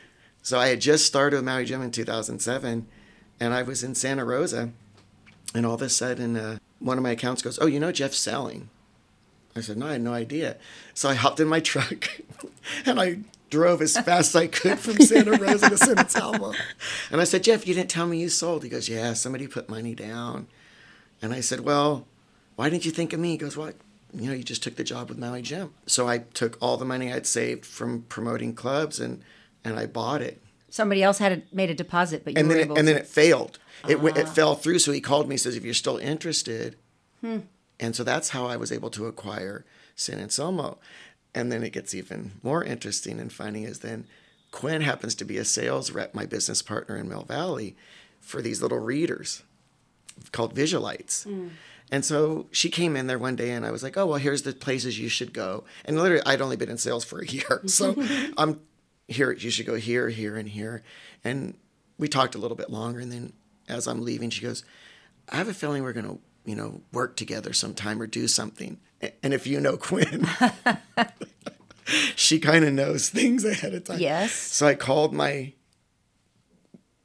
So 0.49 0.59
I 0.59 0.69
had 0.69 0.81
just 0.81 1.05
started 1.05 1.37
with 1.37 1.45
Maui 1.45 1.67
Jim 1.67 1.83
in 1.83 1.91
2007, 1.91 2.87
and 3.39 3.53
I 3.53 3.63
was 3.63 3.85
in 3.85 3.95
Santa 3.95 4.25
Rosa, 4.25 4.71
and 5.55 5.67
all 5.67 5.75
of 5.75 5.83
a 5.83 5.91
sudden, 5.91 6.39
uh, 6.39 6.57
one 6.79 6.97
of 6.97 7.05
my 7.05 7.11
accounts 7.11 7.43
goes, 7.43 7.59
"Oh, 7.61 7.67
you 7.67 7.79
know 7.79 7.93
Jeff's 7.93 8.17
selling." 8.17 8.71
I 9.55 9.61
said, 9.61 9.77
"No, 9.77 9.89
I 9.89 9.93
had 9.93 10.01
no 10.01 10.15
idea." 10.15 10.57
So 10.95 11.11
I 11.11 11.17
hopped 11.17 11.39
in 11.39 11.49
my 11.49 11.61
truck, 11.73 12.23
and 12.87 12.99
I 12.99 13.19
drove 13.51 13.83
as 13.83 13.93
fast 13.99 14.35
as 14.35 14.37
I 14.37 14.47
could 14.47 14.79
from 14.79 14.99
Santa 15.03 15.33
Rosa 15.33 15.69
to 15.69 15.77
San 15.77 15.99
Anselmo. 15.99 16.55
And 17.11 17.21
I 17.21 17.25
said, 17.25 17.45
"Jeff, 17.45 17.67
you 17.67 17.75
didn't 17.75 17.91
tell 17.91 18.07
me 18.07 18.19
you 18.19 18.31
sold." 18.31 18.63
He 18.63 18.71
goes, 18.71 18.89
"Yeah, 18.89 19.13
somebody 19.13 19.49
put 19.49 19.69
money 19.69 19.95
down." 19.95 20.47
And 21.21 21.35
I 21.35 21.41
said, 21.41 21.61
"Well, 21.61 22.07
why 22.57 22.71
didn't 22.71 22.87
you 22.87 22.91
think 22.91 23.13
of 23.13 23.21
me?" 23.21 23.33
He 23.33 23.37
goes, 23.37 23.59
"What?" 23.59 23.75
Well, 24.15 24.23
you 24.23 24.29
know, 24.31 24.35
you 24.35 24.45
just 24.45 24.63
took 24.63 24.77
the 24.77 24.83
job 24.83 25.11
with 25.11 25.19
Maui 25.19 25.43
Jim. 25.43 25.75
So 25.85 26.09
I 26.09 26.21
took 26.33 26.57
all 26.63 26.79
the 26.79 26.87
money 26.87 27.13
I'd 27.13 27.27
saved 27.27 27.67
from 27.67 28.05
promoting 28.09 28.55
clubs 28.55 28.99
and 28.99 29.23
and 29.65 29.79
I 29.79 29.87
bought 29.87 30.23
it. 30.23 30.43
Somebody 30.71 31.03
else 31.03 31.19
had 31.19 31.33
a, 31.33 31.43
made 31.55 31.71
a 31.71 31.75
deposit, 31.75 32.25
but 32.25 32.35
you 32.35 32.39
and 32.41 32.49
were 32.49 32.55
then 32.55 32.65
able 32.65 32.77
it, 32.77 32.79
and 32.81 32.87
to. 32.89 32.93
then 32.95 33.03
it 33.03 33.07
failed. 33.07 33.59
It 33.89 34.01
went 34.01 34.17
it 34.19 34.29
fell 34.29 34.55
through. 34.55 34.81
So 34.81 34.93
he 34.93 35.01
called 35.01 35.29
me, 35.29 35.37
says, 35.37 35.57
"If 35.57 35.65
you're 35.65 35.73
still 35.75 35.97
interested," 35.99 36.77
Hmm. 37.21 37.39
and 37.81 37.95
so 37.97 38.05
that's 38.05 38.31
how 38.31 38.47
I 38.47 38.57
was 38.57 38.71
able 38.73 38.91
to 38.91 39.07
acquire 39.07 39.65
San 39.97 40.19
Anselmo. 40.19 40.79
And 41.35 41.53
then 41.53 41.63
it 41.63 41.73
gets 41.73 41.95
even 41.95 42.33
more 42.43 42.65
interesting 42.65 43.21
and 43.21 43.33
funny 43.33 43.65
is 43.65 43.81
then 43.81 44.07
Quinn 44.51 44.81
happens 44.83 45.15
to 45.17 45.25
be 45.25 45.37
a 45.39 45.45
sales 45.45 45.91
rep, 45.93 46.15
my 46.15 46.27
business 46.27 46.63
partner 46.63 46.97
in 46.97 47.09
Mill 47.09 47.23
Valley, 47.23 47.77
for 48.21 48.41
these 48.43 48.61
little 48.63 48.79
readers 48.79 49.43
called 50.33 50.55
Visualites. 50.55 51.27
And 51.91 52.05
so 52.05 52.47
she 52.51 52.69
came 52.71 52.97
in 52.97 53.07
there 53.07 53.19
one 53.19 53.37
day 53.37 53.51
and 53.51 53.65
I 53.65 53.71
was 53.71 53.83
like, 53.83 53.97
oh, 53.97 54.07
well, 54.07 54.19
here's 54.19 54.43
the 54.43 54.53
places 54.53 54.99
you 54.99 55.09
should 55.09 55.33
go. 55.33 55.65
And 55.85 55.97
literally, 55.97 56.23
I'd 56.27 56.41
only 56.43 56.57
been 56.57 56.71
in 56.71 56.77
sales 56.79 57.05
for 57.05 57.21
a 57.21 57.27
year. 57.39 57.63
So 57.67 57.95
I'm 58.37 58.61
here, 59.09 59.33
you 59.33 59.51
should 59.51 59.67
go 59.67 59.77
here, 59.77 60.09
here, 60.11 60.37
and 60.37 60.49
here. 60.49 60.83
And 61.25 61.57
we 61.99 62.09
talked 62.09 62.35
a 62.35 62.39
little 62.39 62.57
bit 62.57 62.71
longer. 62.71 63.01
And 63.01 63.11
then 63.11 63.33
as 63.69 63.87
I'm 63.89 64.05
leaving, 64.05 64.31
she 64.31 64.43
goes, 64.43 64.65
I 65.29 65.37
have 65.37 65.49
a 65.49 65.55
feeling 65.55 65.83
we're 65.83 65.93
going 65.95 66.07
to, 66.07 66.19
you 66.45 66.55
know, 66.55 66.83
work 66.93 67.17
together 67.17 67.53
sometime 67.53 68.01
or 68.01 68.07
do 68.07 68.29
something. 68.29 68.79
And 69.23 69.33
if 69.35 69.47
you 69.47 69.61
know 69.61 69.77
Quinn, 69.79 70.29
she 72.15 72.39
kind 72.39 72.65
of 72.65 72.73
knows 72.75 73.09
things 73.09 73.45
ahead 73.45 73.75
of 73.75 73.85
time. 73.85 73.99
Yes. 73.99 74.33
So 74.33 74.67
I 74.67 74.75
called 74.75 75.15
my 75.15 75.55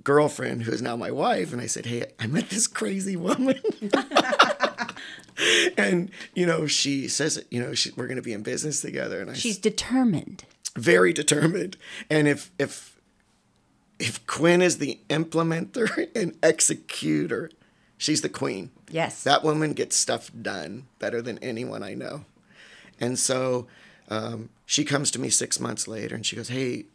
girlfriend, 0.03 0.63
who 0.63 0.71
is 0.71 0.81
now 0.81 0.97
my 0.97 1.11
wife, 1.11 1.53
and 1.53 1.61
I 1.61 1.67
said, 1.67 1.85
Hey, 1.85 2.05
I 2.19 2.27
met 2.27 2.49
this 2.49 2.67
crazy 2.67 3.15
woman. 3.15 3.61
and, 5.77 6.11
you 6.33 6.45
know, 6.45 6.67
she 6.67 7.07
says, 7.07 7.43
you 7.49 7.61
know, 7.61 7.73
she, 7.73 7.91
we're 7.95 8.07
going 8.07 8.17
to 8.17 8.23
be 8.23 8.33
in 8.33 8.43
business 8.43 8.81
together. 8.81 9.21
And 9.21 9.31
I 9.31 9.33
She's 9.33 9.57
determined. 9.57 10.43
Very 10.75 11.13
determined. 11.13 11.77
And 12.09 12.27
if, 12.27 12.51
if, 12.57 12.99
if 13.99 14.25
Quinn 14.27 14.61
is 14.61 14.77
the 14.77 14.99
implementer 15.09 16.09
and 16.15 16.37
executor, 16.43 17.49
she's 17.97 18.21
the 18.21 18.29
queen. 18.29 18.71
Yes. 18.89 19.23
That 19.23 19.43
woman 19.43 19.73
gets 19.73 19.95
stuff 19.95 20.31
done 20.39 20.87
better 20.99 21.21
than 21.21 21.37
anyone 21.39 21.83
I 21.83 21.93
know. 21.93 22.25
And 22.99 23.17
so 23.17 23.67
um, 24.09 24.49
she 24.65 24.83
comes 24.83 25.11
to 25.11 25.19
me 25.19 25.29
six 25.29 25.59
months 25.59 25.87
later 25.87 26.15
and 26.15 26.25
she 26.25 26.35
goes, 26.35 26.49
Hey, 26.49 26.85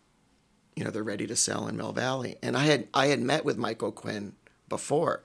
you 0.76 0.84
know, 0.84 0.90
they're 0.90 1.02
ready 1.02 1.26
to 1.26 1.34
sell 1.34 1.66
in 1.66 1.76
Mill 1.76 1.92
Valley. 1.92 2.36
And 2.40 2.56
I 2.56 2.64
had 2.64 2.86
I 2.94 3.06
had 3.06 3.20
met 3.20 3.44
with 3.44 3.56
Michael 3.56 3.90
Quinn 3.90 4.34
before. 4.68 5.22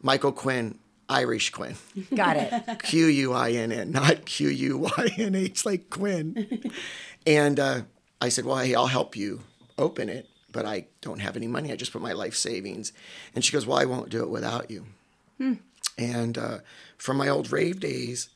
Michael 0.00 0.32
Quinn, 0.32 0.78
Irish 1.08 1.50
Quinn. 1.50 1.74
Got 2.14 2.36
it. 2.38 2.82
Q 2.82 3.06
U 3.06 3.32
I 3.34 3.50
N 3.50 3.70
N, 3.70 3.90
not 3.90 4.24
Q 4.24 4.48
U 4.48 4.78
Y 4.78 5.14
N 5.18 5.34
H 5.34 5.66
like 5.66 5.90
Quinn. 5.90 6.70
and 7.26 7.60
uh, 7.60 7.82
I 8.24 8.30
said, 8.30 8.46
Well, 8.46 8.56
hey, 8.56 8.74
I'll 8.74 8.86
help 8.86 9.16
you 9.16 9.42
open 9.76 10.08
it, 10.08 10.28
but 10.50 10.64
I 10.64 10.86
don't 11.02 11.18
have 11.20 11.36
any 11.36 11.46
money. 11.46 11.70
I 11.70 11.76
just 11.76 11.92
put 11.92 12.00
my 12.00 12.12
life 12.12 12.34
savings. 12.34 12.92
And 13.34 13.44
she 13.44 13.52
goes, 13.52 13.66
Well, 13.66 13.76
I 13.78 13.84
won't 13.84 14.08
do 14.08 14.22
it 14.22 14.30
without 14.30 14.70
you. 14.70 14.86
And 15.98 16.38
uh, 16.38 16.58
from 16.96 17.18
my 17.18 17.28
old 17.28 17.52
rave 17.52 17.80
days, 17.80 18.30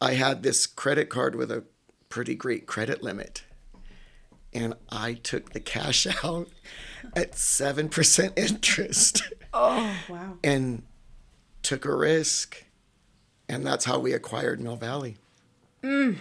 I 0.00 0.12
had 0.14 0.42
this 0.44 0.66
credit 0.66 1.08
card 1.08 1.34
with 1.34 1.50
a 1.50 1.64
pretty 2.08 2.36
great 2.36 2.66
credit 2.66 3.02
limit. 3.02 3.42
And 4.52 4.74
I 4.90 5.14
took 5.14 5.52
the 5.52 5.60
cash 5.60 6.06
out 6.24 6.48
at 7.16 7.32
7% 7.32 8.38
interest 8.38 9.22
oh, 9.52 9.92
Wow. 10.08 10.38
and 10.44 10.84
took 11.62 11.84
a 11.84 11.94
risk. 11.94 12.64
And 13.48 13.66
that's 13.66 13.86
how 13.86 13.98
we 13.98 14.12
acquired 14.12 14.60
Mill 14.60 14.76
Valley. 14.76 15.16
Wow. 15.82 16.14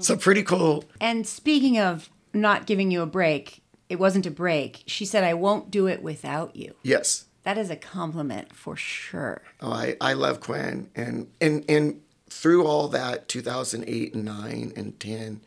So 0.00 0.16
pretty 0.16 0.42
cool. 0.42 0.84
And 1.00 1.26
speaking 1.26 1.78
of 1.78 2.10
not 2.32 2.66
giving 2.66 2.90
you 2.90 3.02
a 3.02 3.06
break, 3.06 3.62
it 3.88 3.98
wasn't 3.98 4.26
a 4.26 4.30
break. 4.30 4.82
She 4.86 5.04
said, 5.04 5.24
I 5.24 5.34
won't 5.34 5.70
do 5.70 5.86
it 5.86 6.02
without 6.02 6.56
you. 6.56 6.74
Yes. 6.82 7.26
That 7.44 7.56
is 7.56 7.70
a 7.70 7.76
compliment 7.76 8.54
for 8.54 8.76
sure. 8.76 9.42
Oh, 9.60 9.72
I, 9.72 9.96
I 10.00 10.12
love 10.12 10.40
Quinn. 10.40 10.90
And, 10.94 11.28
and, 11.40 11.64
and 11.68 12.02
through 12.28 12.66
all 12.66 12.88
that 12.88 13.28
2008 13.28 14.14
and 14.14 14.24
9 14.24 14.72
and 14.76 15.00
10, 15.00 15.40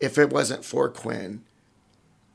if 0.00 0.18
it 0.18 0.30
wasn't 0.30 0.64
for 0.64 0.88
Quinn, 0.88 1.44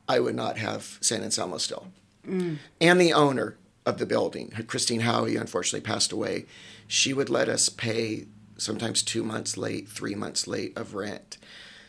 I 0.07 0.19
would 0.19 0.35
not 0.35 0.57
have 0.57 0.97
San 1.01 1.23
Anselmo 1.23 1.57
still. 1.57 1.87
Mm. 2.25 2.57
And 2.79 3.01
the 3.01 3.13
owner 3.13 3.57
of 3.85 3.97
the 3.97 4.05
building, 4.05 4.51
Christine 4.67 5.01
Howie, 5.01 5.35
unfortunately 5.35 5.85
passed 5.85 6.11
away. 6.11 6.45
She 6.87 7.13
would 7.13 7.29
let 7.29 7.49
us 7.49 7.69
pay 7.69 8.27
sometimes 8.57 9.01
two 9.01 9.23
months 9.23 9.57
late, 9.57 9.89
three 9.89 10.15
months 10.15 10.47
late 10.47 10.77
of 10.77 10.93
rent. 10.93 11.37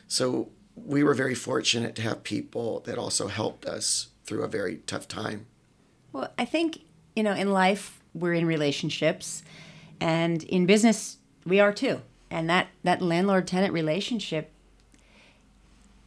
So 0.09 0.51
we 0.77 1.03
were 1.03 1.15
very 1.15 1.35
fortunate 1.35 1.95
to 1.97 2.03
have 2.03 2.23
people 2.23 2.81
that 2.81 2.99
also 2.99 3.29
helped 3.29 3.67
us 3.67 4.09
through 4.25 4.43
a 4.43 4.49
very 4.49 4.77
tough 4.87 5.09
time. 5.09 5.47
Well, 6.13 6.33
I 6.39 6.45
think, 6.45 6.81
you 7.15 7.23
know, 7.23 7.35
in 7.35 7.53
life, 7.53 8.01
we're 8.15 8.35
in 8.35 8.47
relationships, 8.47 9.43
and 10.01 10.43
in 10.45 10.67
business, 10.67 11.19
we 11.47 11.61
are 11.61 11.73
too. 11.73 12.03
And 12.31 12.49
that, 12.51 12.69
that 12.83 13.03
landlord 13.03 13.47
tenant 13.47 13.73
relationship, 13.73 14.51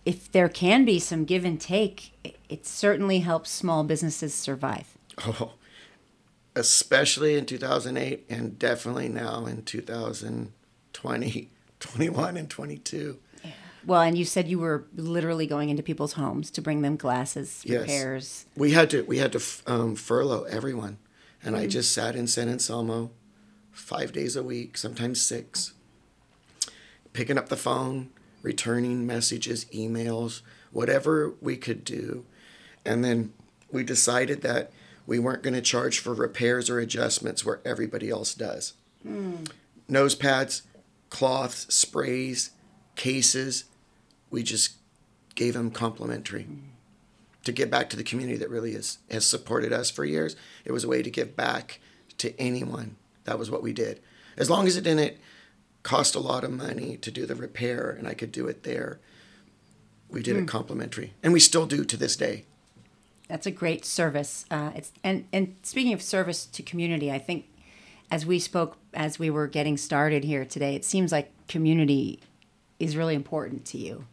if 0.06 0.32
there 0.32 0.50
can 0.50 0.86
be 0.86 1.00
some 1.00 1.26
give 1.26 1.46
and 1.46 1.60
take, 1.60 2.12
it, 2.24 2.38
it 2.50 2.66
certainly 2.66 3.20
helps 3.20 3.50
small 3.50 3.84
businesses 3.84 4.34
survive. 4.34 4.98
Oh, 5.20 5.54
especially 6.56 7.36
in 7.36 7.46
2008 7.46 8.26
and 8.30 8.58
definitely 8.58 9.10
now 9.10 9.46
in 9.46 9.64
2020, 9.64 11.50
21, 11.80 12.38
and 12.38 12.50
22. 12.50 13.20
Well, 13.86 14.02
and 14.02 14.18
you 14.18 14.26
said 14.26 14.48
you 14.48 14.60
were 14.60 14.86
literally 14.96 15.46
going 15.48 15.70
into 15.70 15.84
people's 15.84 16.14
homes 16.14 16.50
to 16.52 16.62
bring 16.62 16.82
them 16.82 16.96
glasses, 16.96 17.62
Yes. 17.64 17.82
repairs. 17.82 18.46
We 18.56 18.72
had 18.72 18.90
to 18.92 19.04
we 19.04 19.18
had 19.20 19.32
to 19.34 19.42
um, 19.68 19.96
furlough 19.96 20.44
everyone, 20.44 20.98
and 21.44 21.56
I 21.56 21.68
just 21.68 21.92
sat 21.92 22.16
in 22.16 22.28
San 22.28 22.50
Anselmo 22.50 23.12
five 23.72 24.12
days 24.12 24.36
a 24.36 24.44
week, 24.44 24.78
sometimes 24.78 25.22
six, 25.22 25.74
picking 27.14 27.38
up 27.38 27.50
the 27.50 27.58
phone, 27.58 28.10
returning 28.42 29.06
messages, 29.06 29.66
emails, 29.66 30.42
whatever 30.72 31.34
we 31.42 31.56
could 31.58 31.84
do, 31.84 32.26
and 32.86 33.04
then 33.04 33.34
we 33.72 33.84
decided 33.84 34.42
that 34.42 34.72
we 35.06 35.20
weren't 35.20 35.44
going 35.44 35.54
to 35.54 35.62
charge 35.62 36.00
for 36.00 36.14
repairs 36.14 36.70
or 36.70 36.80
adjustments 36.80 37.46
where 37.46 37.62
everybody 37.66 38.10
else 38.10 38.34
does. 38.34 38.74
Nose 39.88 40.16
pads, 40.16 40.64
cloths, 41.12 41.72
sprays, 41.74 42.50
cases, 42.96 43.66
we 44.36 44.44
just 44.44 44.74
gave 45.34 45.54
them 45.54 45.72
complimentary 45.72 46.46
to 47.46 47.54
give 47.54 47.72
back 47.72 47.90
to 47.90 47.96
the 47.96 48.04
community 48.04 48.38
that 48.38 48.50
really 48.50 48.74
is, 48.74 48.98
has 49.10 49.26
supported 49.26 49.72
us 49.72 49.90
for 49.90 50.04
years. 50.04 50.36
It 50.66 50.74
was 50.74 50.84
a 50.84 50.90
way 50.90 51.02
to 51.02 51.10
give 51.10 51.38
back 51.38 51.80
to 52.18 52.38
anyone. 52.38 52.98
That 53.24 53.40
was 53.40 53.50
what 53.50 53.64
we 53.64 53.72
did. 53.72 54.02
As 54.36 54.50
long 54.50 54.68
as 54.68 54.76
it 54.76 54.84
didn't 54.84 55.16
cost 55.84 56.16
a 56.16 56.20
lot 56.20 56.44
of 56.44 56.52
money 56.52 56.98
to 56.98 57.12
do 57.12 57.26
the 57.26 57.34
repair 57.36 57.90
and 57.90 58.10
I 58.10 58.14
could 58.14 58.34
do 58.34 58.46
it 58.48 58.64
there, 58.64 59.00
we 60.10 60.22
did 60.22 60.36
it 60.36 60.50
complimentary. 60.50 61.14
And 61.24 61.32
we 61.32 61.40
still 61.40 61.66
do 61.66 61.86
to 61.86 61.96
this 61.96 62.18
day. 62.18 62.44
That's 63.30 63.48
a 63.48 63.52
great 63.52 63.86
service. 63.86 64.46
Uh, 64.52 64.72
it's 64.76 64.92
and 65.02 65.28
and 65.32 65.56
speaking 65.64 65.94
of 65.94 66.02
service 66.02 66.46
to 66.46 66.62
community, 66.62 67.10
I 67.10 67.20
think 67.20 67.48
as 68.12 68.26
we 68.26 68.38
spoke 68.38 68.76
as 68.94 69.18
we 69.18 69.30
were 69.30 69.48
getting 69.48 69.78
started 69.78 70.26
here 70.26 70.44
today, 70.44 70.76
it 70.76 70.84
seems 70.84 71.12
like 71.12 71.32
community 71.48 72.20
is 72.80 72.98
really 72.98 73.16
important 73.16 73.66
to 73.66 73.78
you. 73.78 74.06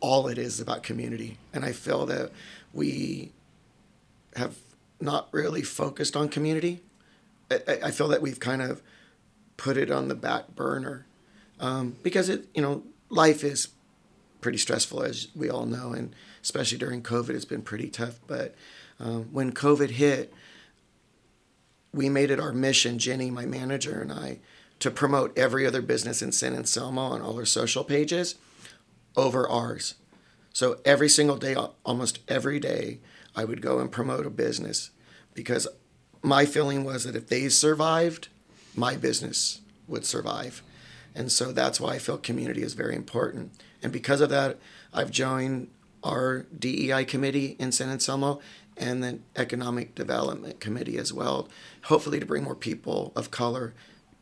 All 0.00 0.28
it 0.28 0.38
is 0.38 0.60
about 0.60 0.82
community. 0.82 1.38
And 1.52 1.64
I 1.64 1.72
feel 1.72 2.06
that 2.06 2.30
we 2.72 3.32
have 4.36 4.56
not 5.00 5.28
really 5.32 5.62
focused 5.62 6.16
on 6.16 6.28
community. 6.28 6.80
I, 7.50 7.78
I- 7.84 7.90
feel 7.90 8.08
that 8.08 8.22
we've 8.22 8.40
kind 8.40 8.62
of 8.62 8.82
put 9.56 9.76
it 9.76 9.90
on 9.90 10.08
the 10.08 10.14
back 10.14 10.54
burner 10.54 11.06
um, 11.60 11.96
because 12.02 12.28
it, 12.28 12.46
you 12.54 12.62
know, 12.62 12.84
life 13.08 13.42
is 13.42 13.68
pretty 14.40 14.58
stressful, 14.58 15.02
as 15.02 15.28
we 15.34 15.50
all 15.50 15.66
know, 15.66 15.92
and 15.92 16.14
especially 16.42 16.78
during 16.78 17.02
COVID, 17.02 17.30
it's 17.30 17.44
been 17.44 17.62
pretty 17.62 17.88
tough. 17.88 18.20
But 18.28 18.54
um, 19.00 19.24
when 19.32 19.52
COVID 19.52 19.90
hit, 19.90 20.32
we 21.92 22.08
made 22.08 22.30
it 22.30 22.38
our 22.38 22.52
mission, 22.52 22.98
Jenny, 22.98 23.30
my 23.30 23.46
manager, 23.46 24.00
and 24.00 24.12
I, 24.12 24.38
to 24.78 24.90
promote 24.90 25.36
every 25.36 25.66
other 25.66 25.82
business 25.82 26.22
in 26.22 26.30
San 26.30 26.54
Anselmo 26.54 27.02
on 27.02 27.20
all 27.20 27.36
our 27.36 27.44
social 27.44 27.82
pages 27.82 28.36
over 29.16 29.48
ours. 29.48 29.94
So 30.52 30.78
every 30.84 31.08
single 31.08 31.36
day, 31.36 31.56
almost 31.84 32.20
every 32.28 32.58
day, 32.58 32.98
I 33.36 33.44
would 33.44 33.62
go 33.62 33.78
and 33.78 33.92
promote 33.92 34.26
a 34.26 34.30
business 34.30 34.90
because 35.34 35.68
my 36.22 36.44
feeling 36.44 36.84
was 36.84 37.04
that 37.04 37.14
if 37.14 37.28
they 37.28 37.48
survived, 37.48 38.28
my 38.74 38.96
business 38.96 39.60
would 39.86 40.04
survive. 40.04 40.62
And 41.14 41.30
so 41.30 41.52
that's 41.52 41.80
why 41.80 41.94
I 41.94 41.98
feel 41.98 42.18
community 42.18 42.62
is 42.62 42.74
very 42.74 42.96
important. 42.96 43.52
And 43.82 43.92
because 43.92 44.20
of 44.20 44.30
that, 44.30 44.58
I've 44.92 45.10
joined 45.10 45.68
our 46.02 46.46
DEI 46.56 47.04
committee 47.04 47.56
in 47.58 47.72
San 47.72 47.88
Anselmo 47.88 48.40
and 48.76 49.02
the 49.02 49.18
Economic 49.36 49.94
Development 49.94 50.60
Committee 50.60 50.98
as 50.98 51.12
well, 51.12 51.48
hopefully 51.84 52.20
to 52.20 52.26
bring 52.26 52.44
more 52.44 52.54
people 52.54 53.12
of 53.16 53.30
color 53.30 53.74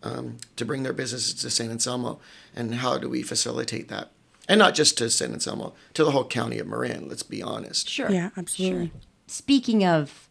um, 0.03 0.39
to 0.57 0.65
bring 0.65 0.83
their 0.83 0.93
businesses 0.93 1.35
to 1.35 1.51
San 1.51 1.71
Anselmo. 1.71 2.21
And 2.55 2.77
how 2.77 2.99
do 2.99 3.09
we 3.09 3.23
facilitate 3.23 3.89
that? 3.89 4.11
And 4.49 4.59
not 4.59 4.75
just 4.75 4.97
to 4.99 5.11
San 5.11 5.33
Anselmo, 5.33 5.75
to 5.95 6.05
the 6.05 6.13
whole 6.13 6.25
county 6.25 6.59
of 6.59 6.67
Marin, 6.67 7.09
let's 7.09 7.23
be 7.23 7.43
honest. 7.43 7.89
Sure. 7.89 8.11
Yeah, 8.11 8.31
absolutely. 8.37 8.89
Sure. 8.89 9.01
Speaking 9.27 9.85
of 9.85 10.29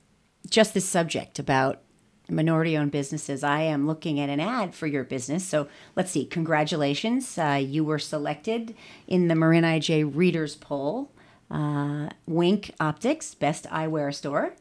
just 0.50 0.74
this 0.74 0.88
subject 0.88 1.38
about 1.38 1.81
minority 2.29 2.77
owned 2.77 2.91
businesses, 2.91 3.43
I 3.43 3.62
am 3.62 3.88
looking 3.88 4.19
at 4.19 4.29
an 4.29 4.39
ad 4.39 4.74
for 4.74 4.88
your 4.88 5.03
business. 5.03 5.45
So 5.45 5.67
let's 5.95 6.12
see. 6.12 6.25
Congratulations. 6.25 7.38
Uh, 7.38 7.62
you 7.62 7.84
were 7.84 8.00
selected 8.00 8.74
in 9.07 9.27
the 9.27 9.36
Marin 9.36 9.63
IJ 9.63 10.15
Readers 10.15 10.55
Poll. 10.55 11.12
Uh, 11.51 12.10
Wink 12.25 12.74
Optics, 12.79 13.36
best 13.36 13.65
eyewear 13.65 14.13
store. 14.13 14.55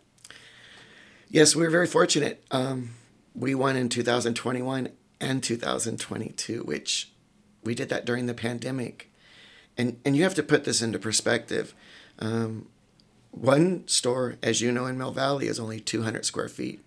Yes, 1.30 1.56
we 1.56 1.62
were 1.62 1.70
very 1.70 1.86
fortunate. 1.86 2.44
Um, 2.50 2.90
we 3.34 3.54
won 3.54 3.76
in 3.76 3.88
2021 3.88 4.90
and 5.20 5.42
2022, 5.42 6.62
which 6.62 7.12
we 7.64 7.74
did 7.74 7.88
that 7.88 8.04
during 8.04 8.26
the 8.26 8.34
pandemic. 8.34 9.10
And, 9.76 9.98
and 10.04 10.16
you 10.16 10.22
have 10.22 10.34
to 10.34 10.42
put 10.42 10.64
this 10.64 10.82
into 10.82 10.98
perspective. 10.98 11.74
Um, 12.18 12.68
one 13.30 13.86
store, 13.88 14.36
as 14.42 14.60
you 14.60 14.70
know, 14.70 14.86
in 14.86 14.96
Mill 14.96 15.10
Valley 15.10 15.48
is 15.48 15.58
only 15.58 15.80
200 15.80 16.24
square 16.24 16.48
feet. 16.48 16.80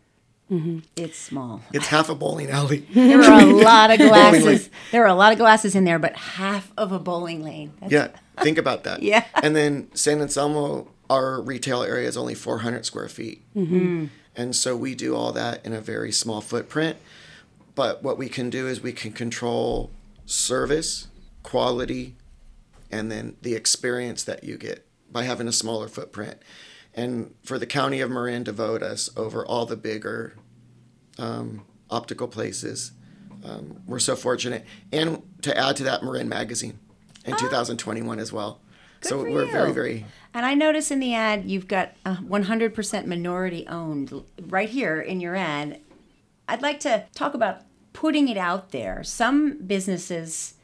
Mm-hmm. 0.51 0.79
It's 0.96 1.17
small. 1.17 1.62
It's 1.74 1.88
half 1.88 2.10
a 2.10 2.15
bowling 2.15 2.50
alley. 2.50 2.88
There 2.94 3.22
are 3.22 3.41
a 3.41 3.46
lot 3.63 3.91
of 3.91 3.98
glasses. 3.98 4.70
there 4.91 5.03
are 5.03 5.08
a 5.08 5.13
lot 5.13 5.34
of 5.34 5.38
glasses 5.38 5.75
in 5.75 5.84
there, 5.84 6.00
but 6.00 6.15
half 6.15 6.72
of 6.77 6.91
a 6.91 7.00
bowling 7.00 7.44
lane. 7.44 7.74
That's... 7.82 7.91
Yeah, 7.91 8.08
think 8.41 8.58
about 8.58 8.86
that. 8.86 9.03
yeah. 9.03 9.25
And 9.44 9.56
then 9.56 9.89
San 9.94 10.22
Anselmo, 10.22 10.88
our 11.10 11.41
retail 11.41 11.84
area 11.84 12.08
is 12.08 12.15
only 12.15 12.34
400 12.34 12.86
square 12.86 13.10
feet. 13.10 13.44
Mm-hmm. 13.56 14.06
And 14.38 14.56
so 14.56 14.77
we 14.77 14.96
do 14.96 15.15
all 15.15 15.34
that 15.34 15.65
in 15.65 15.74
a 15.74 15.82
very 15.82 16.12
small 16.12 16.39
footprint. 16.39 16.98
But 17.75 18.01
what 18.01 18.17
we 18.17 18.29
can 18.29 18.50
do 18.50 18.67
is 18.67 18.82
we 18.82 18.94
can 18.94 19.12
control 19.12 19.91
service, 20.25 21.08
quality, 21.44 22.15
and 22.91 23.12
then 23.12 23.38
the 23.41 23.56
experience 23.56 24.24
that 24.24 24.44
you 24.44 24.58
get 24.58 24.88
by 25.12 25.24
having 25.24 25.48
a 25.48 25.51
smaller 25.51 25.88
footprint. 25.88 26.41
And 26.94 27.36
for 27.44 27.60
the 27.60 27.65
county 27.65 28.01
of 28.01 28.10
Marin 28.10 28.44
to 28.46 28.51
vote 28.51 28.82
us 28.82 29.10
over 29.15 29.46
all 29.46 29.65
the 29.65 29.77
bigger 29.77 30.36
um, 31.17 31.65
optical 31.89 32.27
places, 32.27 32.91
um, 33.44 33.82
we're 33.86 34.00
so 34.00 34.15
fortunate. 34.15 34.65
And 34.91 35.22
to 35.44 35.56
add 35.56 35.75
to 35.77 35.84
that, 35.84 36.03
Marin 36.03 36.27
Magazine 36.27 36.79
in 37.25 37.34
oh. 37.34 37.38
2021 37.38 38.20
as 38.20 38.34
well. 38.34 38.62
Good 39.01 39.10
so 39.10 39.24
we're 39.24 39.46
you. 39.46 39.51
very, 39.51 39.72
very. 39.72 40.06
And 40.34 40.46
I 40.46 40.53
notice 40.56 40.91
in 40.91 41.00
the 41.00 41.13
ad 41.13 41.46
you've 41.46 41.67
got 41.67 41.94
100% 42.06 43.06
minority 43.06 43.67
owned 43.67 44.24
right 44.48 44.70
here 44.70 45.00
in 45.00 45.20
your 45.20 45.36
ad. 45.36 45.82
I'd 46.48 46.62
like 46.62 46.79
to 46.82 47.06
talk 47.13 47.34
about 47.34 47.62
putting 47.93 48.28
it 48.28 48.38
out 48.38 48.71
there. 48.71 49.04
Some 49.04 49.60
businesses, 49.65 50.56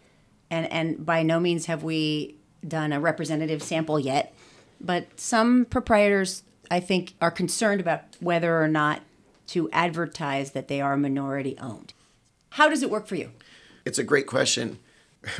and 0.53 0.71
and 0.71 1.05
by 1.05 1.23
no 1.23 1.39
means 1.39 1.65
have 1.65 1.83
we 1.83 2.35
done 2.65 2.93
a 2.93 2.99
representative 2.99 3.61
sample 3.61 3.99
yet, 3.99 4.33
but 4.79 5.19
some 5.19 5.65
proprietors, 5.65 6.43
I 6.69 6.79
think, 6.79 7.15
are 7.19 7.31
concerned 7.31 7.81
about 7.81 8.03
whether 8.19 8.61
or 8.61 8.67
not 8.67 9.01
to 9.47 9.69
advertise 9.71 10.51
that 10.51 10.67
they 10.67 10.79
are 10.79 10.95
minority 10.95 11.57
owned. 11.59 11.93
How 12.51 12.69
does 12.69 12.83
it 12.83 12.89
work 12.89 13.07
for 13.07 13.15
you? 13.15 13.31
It's 13.83 13.99
a 13.99 14.03
great 14.03 14.27
question. 14.27 14.79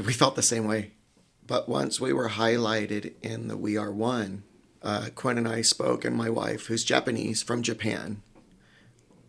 We 0.06 0.13
felt 0.13 0.38
the 0.38 0.41
same 0.41 0.65
way. 0.65 0.91
But 1.45 1.67
once 1.67 1.99
we 1.99 2.13
were 2.13 2.30
highlighted 2.30 3.15
in 3.21 3.49
the 3.49 3.58
We 3.58 3.76
Are 3.76 3.91
One, 3.91 4.43
uh, 4.82 5.10
Quinn 5.13 5.38
and 5.38 5.45
I 5.45 5.62
spoke, 5.62 6.06
and 6.06 6.15
my 6.15 6.30
wife, 6.30 6.67
who's 6.67 6.86
Japanese 6.86 7.43
from 7.43 7.62
Japan, 7.62 8.21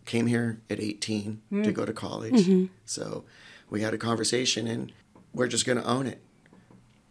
came 0.04 0.28
here 0.28 0.60
at 0.70 0.78
18 0.78 1.42
mm. 1.52 1.64
to 1.64 1.72
go 1.72 1.84
to 1.84 1.92
college. 1.92 2.34
Mm-hmm. 2.34 2.66
So 2.84 3.24
we 3.68 3.82
had 3.82 3.94
a 3.94 3.98
conversation, 3.98 4.68
and 4.68 4.92
we're 5.34 5.48
just 5.48 5.66
going 5.66 5.78
to 5.78 5.86
own 5.86 6.06
it. 6.06 6.22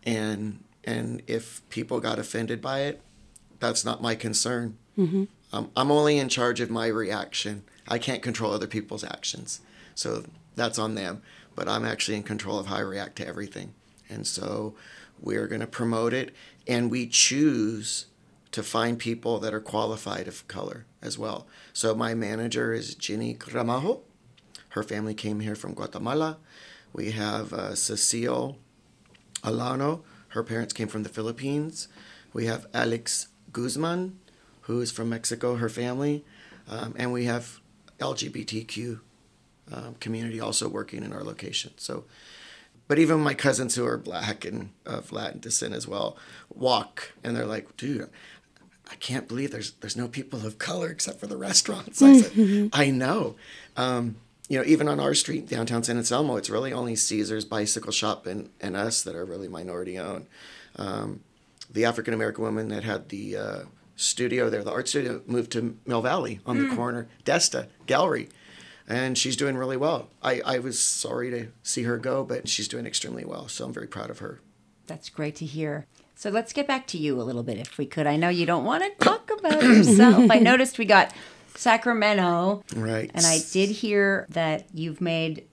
And 0.04 0.64
and 0.84 1.22
if 1.28 1.62
people 1.70 2.00
got 2.00 2.20
offended 2.20 2.62
by 2.62 2.82
it, 2.82 3.02
that's 3.60 3.86
not 3.86 4.02
my 4.02 4.16
concern. 4.16 4.78
Mm-hmm. 4.98 5.26
Um, 5.54 5.72
I'm 5.76 5.92
only 5.92 6.18
in 6.18 6.30
charge 6.30 6.60
of 6.60 6.70
my 6.70 6.88
reaction. 6.88 7.64
I 7.88 8.00
can't 8.00 8.22
control 8.22 8.52
other 8.52 8.68
people's 8.68 9.04
actions. 9.04 9.62
So 9.96 10.26
that's 10.56 10.80
on 10.80 10.96
them. 10.96 11.22
But 11.56 11.70
I'm 11.70 11.86
actually 11.86 12.18
in 12.18 12.24
control 12.24 12.60
of 12.60 12.68
how 12.68 12.78
I 12.78 12.82
react 12.82 13.16
to 13.18 13.28
everything. 13.28 13.74
And 14.10 14.26
so 14.26 14.76
we're 15.22 15.48
going 15.48 15.62
to 15.62 15.68
promote 15.68 16.14
it. 16.14 16.34
And 16.68 16.90
we 16.90 17.08
choose 17.08 18.08
to 18.52 18.64
find 18.64 19.00
people 19.00 19.40
that 19.40 19.54
are 19.54 19.60
qualified 19.60 20.28
of 20.28 20.48
color 20.48 20.86
as 21.02 21.18
well. 21.18 21.48
So 21.72 21.96
my 21.96 22.14
manager 22.14 22.74
is 22.74 22.96
Ginny 22.96 23.36
Gramajo. 23.36 24.02
Her 24.70 24.84
family 24.84 25.14
came 25.14 25.40
here 25.40 25.56
from 25.56 25.74
Guatemala. 25.74 26.38
We 26.94 27.12
have 27.12 27.52
uh, 27.52 27.76
Cecile 27.76 28.58
Alano, 29.44 30.04
her 30.30 30.44
parents 30.44 30.74
came 30.74 30.88
from 30.88 31.04
the 31.04 31.10
Philippines. 31.10 31.88
We 32.34 32.48
have 32.48 32.66
Alex 32.74 33.28
Guzman, 33.52 34.18
who 34.62 34.82
is 34.82 34.92
from 34.92 35.10
Mexico, 35.10 35.58
her 35.58 35.70
family. 35.70 36.26
Um, 36.68 36.96
and 36.98 37.14
we 37.14 37.26
have 37.26 37.60
LGBTQ 38.00 39.00
um, 39.72 39.96
community 40.00 40.40
also 40.40 40.68
working 40.68 41.04
in 41.04 41.14
our 41.14 41.24
location. 41.24 41.72
So, 41.78 42.06
but 42.88 42.98
even 42.98 43.20
my 43.20 43.36
cousins 43.36 43.76
who 43.76 43.86
are 43.86 43.98
black 43.98 44.44
and 44.44 44.72
of 44.86 45.12
Latin 45.12 45.40
descent 45.40 45.74
as 45.76 45.88
well 45.88 46.18
walk, 46.54 47.14
and 47.24 47.36
they're 47.36 47.46
like, 47.46 47.78
"Dude, 47.78 48.10
I 48.90 48.96
can't 48.96 49.28
believe 49.28 49.52
there's 49.52 49.72
there's 49.74 49.96
no 49.96 50.08
people 50.08 50.46
of 50.46 50.58
color 50.58 50.90
except 50.90 51.20
for 51.20 51.28
the 51.28 51.38
restaurants." 51.38 52.02
I 52.02 52.22
said, 52.22 52.70
"I 52.74 52.90
know." 52.90 53.36
Um, 53.78 54.18
you 54.54 54.60
know, 54.60 54.66
even 54.66 54.88
on 54.88 55.00
our 55.00 55.16
street, 55.16 55.50
downtown 55.50 55.82
San 55.82 55.98
Anselmo, 55.98 56.36
it's 56.36 56.48
really 56.48 56.72
only 56.72 56.96
Caesar's 56.96 57.44
Bicycle 57.44 57.92
Shop 57.92 58.28
and, 58.28 58.52
and 58.62 58.78
us 58.78 59.02
that 59.02 59.16
are 59.16 59.26
really 59.26 59.48
minority 59.48 59.98
owned. 59.98 60.28
Um, 60.76 61.22
the 61.72 61.86
African 61.86 62.14
American 62.14 62.44
woman 62.44 62.68
that 62.68 62.84
had 62.84 63.10
the 63.10 63.36
uh, 63.36 63.60
studio 63.96 64.52
there, 64.52 64.64
the 64.64 64.72
art 64.72 64.88
studio, 64.88 65.24
moved 65.26 65.54
to 65.54 65.76
Mill 65.88 66.04
Valley 66.04 66.40
on 66.46 66.60
mm. 66.60 66.70
the 66.70 66.76
corner, 66.76 67.08
Desta 67.26 67.66
Gallery, 67.88 68.30
and 68.88 69.18
she's 69.18 69.36
doing 69.36 69.58
really 69.58 69.76
well. 69.76 70.10
I, 70.22 70.40
I 70.46 70.60
was 70.60 70.78
sorry 70.80 71.32
to 71.32 71.48
see 71.64 71.82
her 71.84 71.98
go, 71.98 72.24
but 72.24 72.48
she's 72.48 72.68
doing 72.68 72.86
extremely 72.86 73.26
well, 73.26 73.48
so 73.48 73.66
I'm 73.66 73.74
very 73.74 73.88
proud 73.88 74.12
of 74.12 74.20
her. 74.20 74.40
That's 74.86 75.10
great 75.10 75.36
to 75.38 75.46
hear. 75.46 75.88
So 76.14 76.30
let's 76.30 76.54
get 76.54 76.68
back 76.68 76.86
to 76.88 77.00
you 77.00 77.20
a 77.20 77.24
little 77.24 77.42
bit, 77.42 77.58
if 77.58 77.80
we 77.80 77.88
could. 77.88 78.06
I 78.06 78.18
know 78.18 78.30
you 78.30 78.46
don't 78.46 78.66
want 78.66 78.84
to 78.84 79.04
talk 79.04 79.32
about 79.32 79.64
yourself. 79.64 80.30
I 80.30 80.38
noticed 80.40 80.78
we 80.78 80.86
got 80.86 81.12
Sacramento. 81.56 82.64
Right. 82.76 83.12
And 83.14 83.26
I 83.26 83.40
did 83.52 83.70
hear 83.70 84.26
that 84.30 84.66
you've 84.74 85.02
made 85.02 85.48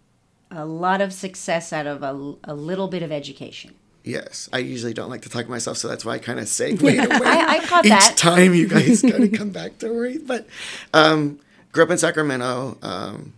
a 0.51 0.65
lot 0.65 1.01
of 1.01 1.13
success 1.13 1.73
out 1.73 1.87
of 1.87 2.03
a, 2.03 2.35
a 2.45 2.55
little 2.55 2.89
bit 2.89 3.03
of 3.03 3.13
education. 3.13 3.75
Yes, 4.03 4.49
I 4.53 4.59
usually 4.59 4.95
don't 4.95 5.11
like 5.11 5.23
to 5.23 5.29
talk 5.29 5.45
to 5.45 5.51
myself, 5.51 5.77
so 5.77 5.87
that's 5.87 6.05
why 6.05 6.15
I 6.15 6.19
kind 6.19 6.41
of 6.41 6.49
segued 6.49 6.83
away. 6.83 6.99
I, 6.99 7.05
I 7.05 7.67
caught 7.67 7.85
Each 7.85 7.91
that. 7.91 8.17
time 8.17 8.55
you 8.55 8.67
guys 8.67 9.03
kind 9.09 9.25
of 9.25 9.33
come 9.33 9.51
back 9.51 9.79
to 9.79 9.89
me. 9.89 10.19
But 10.19 10.47
um, 10.95 11.39
grew 11.73 11.85
up 11.85 11.91
in 11.91 11.99
Sacramento. 11.99 12.79
Um, 12.83 13.35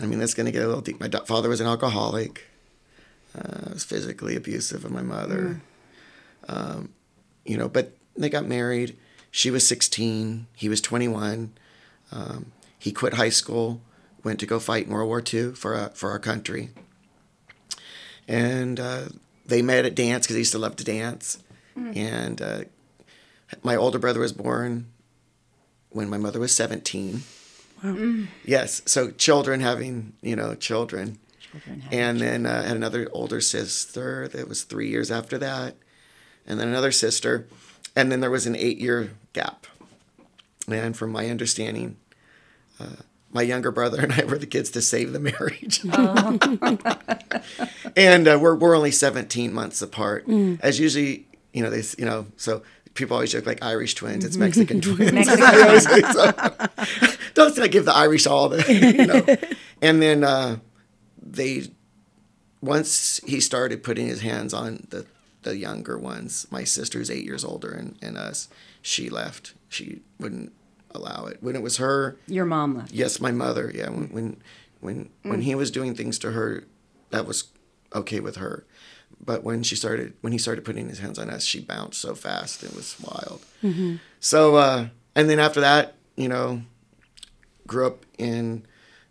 I 0.00 0.06
mean, 0.06 0.18
that's 0.18 0.34
going 0.34 0.46
to 0.46 0.52
get 0.52 0.62
a 0.62 0.66
little 0.66 0.80
deep. 0.80 1.00
My 1.00 1.08
father 1.08 1.48
was 1.48 1.60
an 1.60 1.66
alcoholic. 1.66 2.44
Uh, 3.36 3.72
was 3.74 3.84
physically 3.84 4.36
abusive 4.36 4.84
of 4.84 4.90
my 4.90 5.02
mother. 5.02 5.60
Mm. 6.48 6.54
Um, 6.54 6.94
you 7.44 7.58
know, 7.58 7.68
but 7.68 7.92
they 8.16 8.30
got 8.30 8.46
married 8.46 8.96
she 9.30 9.50
was 9.50 9.66
16, 9.66 10.46
he 10.54 10.68
was 10.68 10.80
21. 10.80 11.52
Um, 12.10 12.52
he 12.78 12.92
quit 12.92 13.14
high 13.14 13.28
school, 13.28 13.80
went 14.24 14.40
to 14.40 14.46
go 14.46 14.58
fight 14.58 14.86
in 14.86 14.92
World 14.92 15.08
War 15.08 15.22
II 15.22 15.52
for, 15.52 15.74
uh, 15.74 15.88
for 15.90 16.10
our 16.10 16.18
country. 16.18 16.70
And 18.26 18.78
uh, 18.78 19.06
they 19.46 19.62
met 19.62 19.84
at 19.84 19.94
dance 19.94 20.26
because 20.26 20.36
he 20.36 20.40
used 20.40 20.52
to 20.52 20.58
love 20.58 20.76
to 20.76 20.84
dance. 20.84 21.42
Mm. 21.76 21.96
And 21.96 22.42
uh, 22.42 22.60
my 23.62 23.76
older 23.76 23.98
brother 23.98 24.20
was 24.20 24.32
born 24.32 24.86
when 25.90 26.08
my 26.08 26.18
mother 26.18 26.40
was 26.40 26.54
17. 26.54 27.22
Wow. 27.82 27.92
Mm. 27.92 28.26
Yes, 28.44 28.82
so 28.86 29.10
children 29.10 29.60
having, 29.60 30.14
you 30.20 30.36
know, 30.36 30.54
children. 30.54 31.18
children 31.40 31.82
and 31.90 32.20
then 32.20 32.44
uh, 32.44 32.62
had 32.64 32.76
another 32.76 33.08
older 33.12 33.40
sister 33.40 34.28
that 34.28 34.48
was 34.48 34.64
three 34.64 34.88
years 34.88 35.10
after 35.10 35.38
that. 35.38 35.76
and 36.46 36.58
then 36.58 36.68
another 36.68 36.92
sister, 36.92 37.46
and 37.98 38.12
then 38.12 38.20
there 38.20 38.30
was 38.30 38.46
an 38.46 38.54
eight-year 38.54 39.10
gap. 39.32 39.66
And 40.68 40.96
from 40.96 41.10
my 41.10 41.28
understanding, 41.28 41.96
uh, 42.78 43.02
my 43.32 43.42
younger 43.42 43.72
brother 43.72 44.00
and 44.02 44.12
I 44.12 44.24
were 44.24 44.38
the 44.38 44.46
kids 44.46 44.70
to 44.70 44.82
save 44.82 45.12
the 45.12 45.18
marriage. 45.18 45.80
and 47.96 48.28
uh, 48.28 48.38
we're 48.40 48.54
we're 48.54 48.76
only 48.76 48.92
17 48.92 49.52
months 49.52 49.82
apart. 49.82 50.28
As 50.60 50.78
usually, 50.78 51.26
you 51.52 51.62
know, 51.62 51.70
they 51.70 51.82
you 51.98 52.04
know, 52.04 52.26
so 52.36 52.62
people 52.94 53.16
always 53.16 53.32
joke 53.32 53.46
like 53.46 53.64
Irish 53.64 53.94
twins. 53.94 54.24
It's 54.24 54.36
Mexican 54.36 54.80
twins. 54.80 55.26
Say 55.84 56.02
so. 56.02 56.32
Don't 57.34 57.54
say 57.54 57.62
I 57.62 57.68
give 57.68 57.84
the 57.84 57.94
Irish 57.94 58.26
all 58.26 58.48
the, 58.48 58.64
you 58.72 59.06
know. 59.06 59.36
And 59.82 60.00
then 60.00 60.22
uh, 60.22 60.58
they 61.20 61.64
once 62.60 63.20
he 63.26 63.40
started 63.40 63.82
putting 63.82 64.06
his 64.06 64.20
hands 64.20 64.54
on 64.54 64.86
the 64.90 65.04
the 65.42 65.56
younger 65.56 65.98
ones, 65.98 66.46
my 66.50 66.64
sister's 66.64 67.10
eight 67.10 67.24
years 67.24 67.44
older 67.44 67.70
and, 67.70 67.96
and 68.02 68.16
us, 68.18 68.48
she 68.82 69.08
left. 69.08 69.54
She 69.68 70.00
wouldn't 70.18 70.52
allow 70.90 71.26
it. 71.26 71.38
When 71.42 71.54
it 71.54 71.62
was 71.62 71.76
her, 71.76 72.16
Your 72.26 72.44
mom 72.44 72.76
left. 72.76 72.92
Yes, 72.92 73.20
my 73.20 73.30
mother. 73.30 73.70
Yeah, 73.74 73.90
when 73.90 74.08
when 74.08 74.36
when, 74.80 75.10
when 75.22 75.40
he 75.42 75.54
was 75.54 75.70
doing 75.70 75.94
things 75.94 76.18
to 76.20 76.32
her, 76.32 76.64
that 77.10 77.26
was 77.26 77.44
okay 77.94 78.20
with 78.20 78.36
her. 78.36 78.64
But 79.24 79.42
when 79.42 79.64
she 79.64 79.74
started, 79.74 80.14
when 80.20 80.32
he 80.32 80.38
started 80.38 80.64
putting 80.64 80.88
his 80.88 81.00
hands 81.00 81.18
on 81.18 81.28
us, 81.30 81.44
she 81.44 81.60
bounced 81.60 82.00
so 82.00 82.14
fast. 82.14 82.62
It 82.62 82.74
was 82.74 82.94
wild. 83.00 83.44
So, 84.20 84.54
uh, 84.56 84.88
and 85.16 85.28
then 85.28 85.40
after 85.40 85.60
that, 85.60 85.94
you 86.16 86.28
know, 86.28 86.62
grew 87.66 87.86
up 87.88 88.06
in 88.18 88.64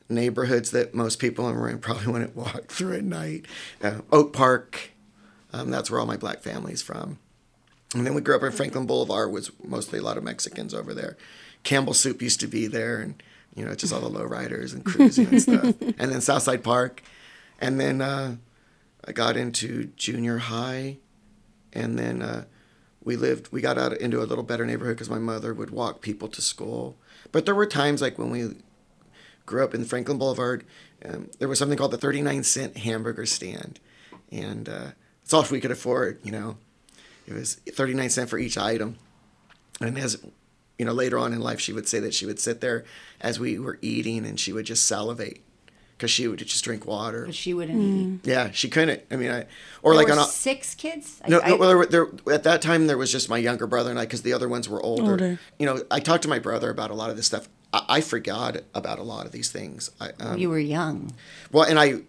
neighborhoods 0.09 0.71
that 0.71 0.93
most 0.95 1.19
people 1.19 1.49
in 1.49 1.55
Marin 1.55 1.79
probably 1.87 2.07
wouldn't 2.11 2.35
walk 2.35 2.67
through 2.71 2.95
at 2.95 3.03
night. 3.03 3.45
Uh, 3.83 3.99
Oak 4.11 4.31
Park, 4.31 4.91
um, 5.57 5.71
that's 5.71 5.89
where 5.89 5.99
all 5.99 6.05
my 6.05 6.17
black 6.17 6.41
family's 6.41 6.81
from. 6.81 7.19
And 7.95 8.05
then 8.05 8.13
we 8.13 8.21
grew 8.21 8.35
up 8.35 8.43
in 8.43 8.51
Franklin 8.51 8.85
Boulevard, 8.85 9.31
was 9.31 9.51
mostly 9.63 9.99
a 9.99 10.03
lot 10.03 10.17
of 10.17 10.23
Mexicans 10.23 10.73
over 10.73 10.93
there. 10.93 11.17
Campbell 11.63 11.93
Soup 11.93 12.21
used 12.21 12.39
to 12.41 12.47
be 12.47 12.67
there, 12.67 12.99
and 12.99 13.21
you 13.55 13.65
know, 13.65 13.73
just 13.75 13.93
all 13.93 14.01
the 14.01 14.09
lowriders 14.09 14.73
and 14.73 14.85
cruising 14.85 15.27
and 15.27 15.41
stuff. 15.41 15.75
And 15.97 16.11
then 16.11 16.21
Southside 16.21 16.63
Park, 16.63 17.01
and 17.59 17.79
then 17.79 18.01
uh, 18.01 18.35
I 19.05 19.11
got 19.13 19.37
into 19.37 19.85
junior 19.95 20.37
high, 20.37 20.97
and 21.73 21.97
then 21.97 22.21
uh, 22.21 22.45
we 23.03 23.15
lived. 23.15 23.51
We 23.51 23.61
got 23.61 23.77
out 23.77 23.93
into 23.97 24.21
a 24.21 24.25
little 24.25 24.43
better 24.43 24.65
neighborhood 24.65 24.97
because 24.97 25.09
my 25.09 25.19
mother 25.19 25.53
would 25.53 25.71
walk 25.71 26.01
people 26.01 26.27
to 26.27 26.41
school. 26.41 26.97
But 27.31 27.45
there 27.45 27.55
were 27.55 27.65
times 27.65 28.01
like 28.01 28.19
when 28.19 28.29
we 28.29 28.57
grew 29.45 29.63
up 29.63 29.73
in 29.73 29.85
Franklin 29.85 30.17
Boulevard, 30.17 30.65
um, 31.05 31.29
there 31.39 31.47
was 31.47 31.57
something 31.57 31.77
called 31.77 31.91
the 31.91 31.97
39 31.97 32.43
cent 32.43 32.77
hamburger 32.77 33.25
stand. 33.25 33.79
And 34.31 34.67
uh, 34.67 34.91
it's 35.27 35.33
all 35.33 35.45
we 35.51 35.59
could 35.59 35.71
afford, 35.71 36.21
you 36.23 36.31
know. 36.31 36.55
It 37.27 37.33
was 37.33 37.55
39 37.55 38.09
cent 38.09 38.29
for 38.29 38.39
each 38.39 38.57
item. 38.57 38.95
And 39.81 39.97
as, 39.97 40.23
you 40.79 40.85
know, 40.85 40.93
later 40.93 41.17
on 41.17 41.33
in 41.33 41.41
life, 41.41 41.59
she 41.59 41.73
would 41.73 41.85
say 41.85 41.99
that 41.99 42.13
she 42.13 42.25
would 42.25 42.39
sit 42.39 42.61
there 42.61 42.85
as 43.19 43.37
we 43.37 43.59
were 43.59 43.77
eating 43.81 44.25
and 44.25 44.39
she 44.39 44.53
would 44.53 44.65
just 44.65 44.85
salivate 44.85 45.41
because 45.97 46.11
she 46.11 46.29
would 46.29 46.39
just 46.39 46.63
drink 46.63 46.85
water. 46.85 47.25
But 47.25 47.35
she 47.35 47.53
wouldn't 47.53 48.23
eat. 48.23 48.29
Yeah, 48.31 48.51
she 48.51 48.69
couldn't. 48.69 49.01
I 49.11 49.17
mean, 49.17 49.29
I, 49.31 49.47
or 49.81 49.91
There 49.91 49.95
like 49.95 50.07
were 50.07 50.13
on 50.13 50.19
a, 50.19 50.23
six 50.23 50.73
kids. 50.75 51.19
I- 51.25 51.27
no, 51.27 51.41
I- 51.41 51.49
no 51.49 51.55
well, 51.57 51.69
there, 51.77 52.05
there, 52.05 52.33
at 52.33 52.43
that 52.43 52.61
time 52.61 52.87
there 52.87 52.97
was 52.97 53.11
just 53.11 53.27
my 53.27 53.37
younger 53.37 53.67
brother 53.67 53.89
and 53.89 53.99
I 53.99 54.03
because 54.03 54.21
the 54.21 54.31
other 54.31 54.47
ones 54.47 54.69
were 54.69 54.81
older. 54.81 55.11
Older. 55.11 55.39
You 55.59 55.65
know, 55.65 55.83
I 55.91 55.99
talked 55.99 56.23
to 56.23 56.29
my 56.29 56.39
brother 56.39 56.69
about 56.69 56.89
a 56.89 56.93
lot 56.95 57.09
of 57.09 57.17
this 57.17 57.25
stuff. 57.25 57.49
I, 57.73 57.83
I 57.89 57.99
forgot 58.01 58.55
about 58.73 58.97
a 58.97 59.03
lot 59.03 59.25
of 59.25 59.33
these 59.33 59.51
things. 59.51 59.91
I, 59.99 60.11
um, 60.21 60.37
you 60.37 60.49
were 60.49 60.57
young. 60.57 61.11
well, 61.51 61.65
and 61.65 61.77
I 61.77 62.03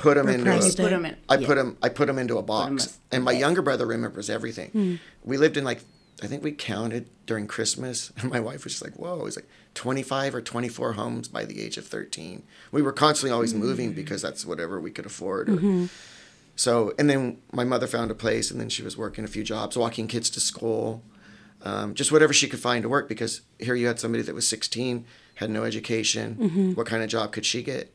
put 0.00 0.16
them 0.16 0.28
into. 0.28 0.50
A, 0.50 0.56
it. 0.58 0.76
Put 0.76 0.92
'em 0.92 1.04
in. 1.06 1.16
I 1.28 1.36
yeah. 1.36 1.46
put 1.46 1.54
them. 1.56 1.76
I 1.82 1.88
put 1.88 2.06
them 2.06 2.18
into 2.18 2.38
a 2.38 2.42
box, 2.42 2.86
as- 2.86 2.98
and 3.12 3.24
my 3.24 3.32
okay. 3.32 3.40
younger 3.40 3.62
brother 3.62 3.86
remembers 3.86 4.28
everything. 4.30 4.98
We 5.24 5.36
lived 5.36 5.56
in 5.56 5.64
like, 5.64 5.80
I 6.22 6.26
think 6.26 6.42
we 6.42 6.52
counted 6.52 7.08
during 7.26 7.46
Christmas, 7.46 8.12
and 8.18 8.30
my 8.30 8.40
wife 8.40 8.64
was 8.64 8.74
just 8.74 8.84
like, 8.84 8.94
"Whoa!" 8.98 9.20
It 9.20 9.24
was 9.24 9.36
like 9.36 9.48
twenty 9.74 10.02
five 10.02 10.34
or 10.34 10.40
twenty 10.40 10.68
four 10.68 10.94
homes 10.94 11.28
by 11.28 11.44
the 11.44 11.60
age 11.62 11.76
of 11.78 11.86
thirteen. 11.86 12.42
We 12.72 12.82
were 12.82 12.92
constantly 12.92 13.32
always 13.32 13.54
moving 13.54 13.92
because 13.92 14.20
that's 14.22 14.44
whatever 14.44 14.80
we 14.80 14.90
could 14.90 15.06
afford. 15.06 15.48
Or, 15.48 15.88
So, 16.56 16.92
and 16.98 17.08
then 17.08 17.38
my 17.52 17.64
mother 17.64 17.86
found 17.86 18.10
a 18.10 18.14
place, 18.14 18.50
and 18.50 18.60
then 18.60 18.68
she 18.68 18.82
was 18.82 18.94
working 18.96 19.24
a 19.24 19.28
few 19.28 19.42
jobs, 19.42 19.78
walking 19.78 20.06
kids 20.08 20.28
to 20.30 20.40
school, 20.40 21.02
um, 21.62 21.94
just 21.94 22.12
whatever 22.12 22.34
she 22.34 22.48
could 22.48 22.60
find 22.60 22.82
to 22.82 22.88
work. 22.88 23.08
Because 23.08 23.40
here 23.58 23.74
you 23.74 23.86
had 23.86 23.98
somebody 23.98 24.22
that 24.24 24.34
was 24.34 24.46
16, 24.46 25.06
had 25.36 25.48
no 25.48 25.64
education. 25.64 26.74
What 26.74 26.86
kind 26.86 27.02
of 27.02 27.08
job 27.08 27.32
could 27.32 27.46
she 27.46 27.62
get 27.62 27.90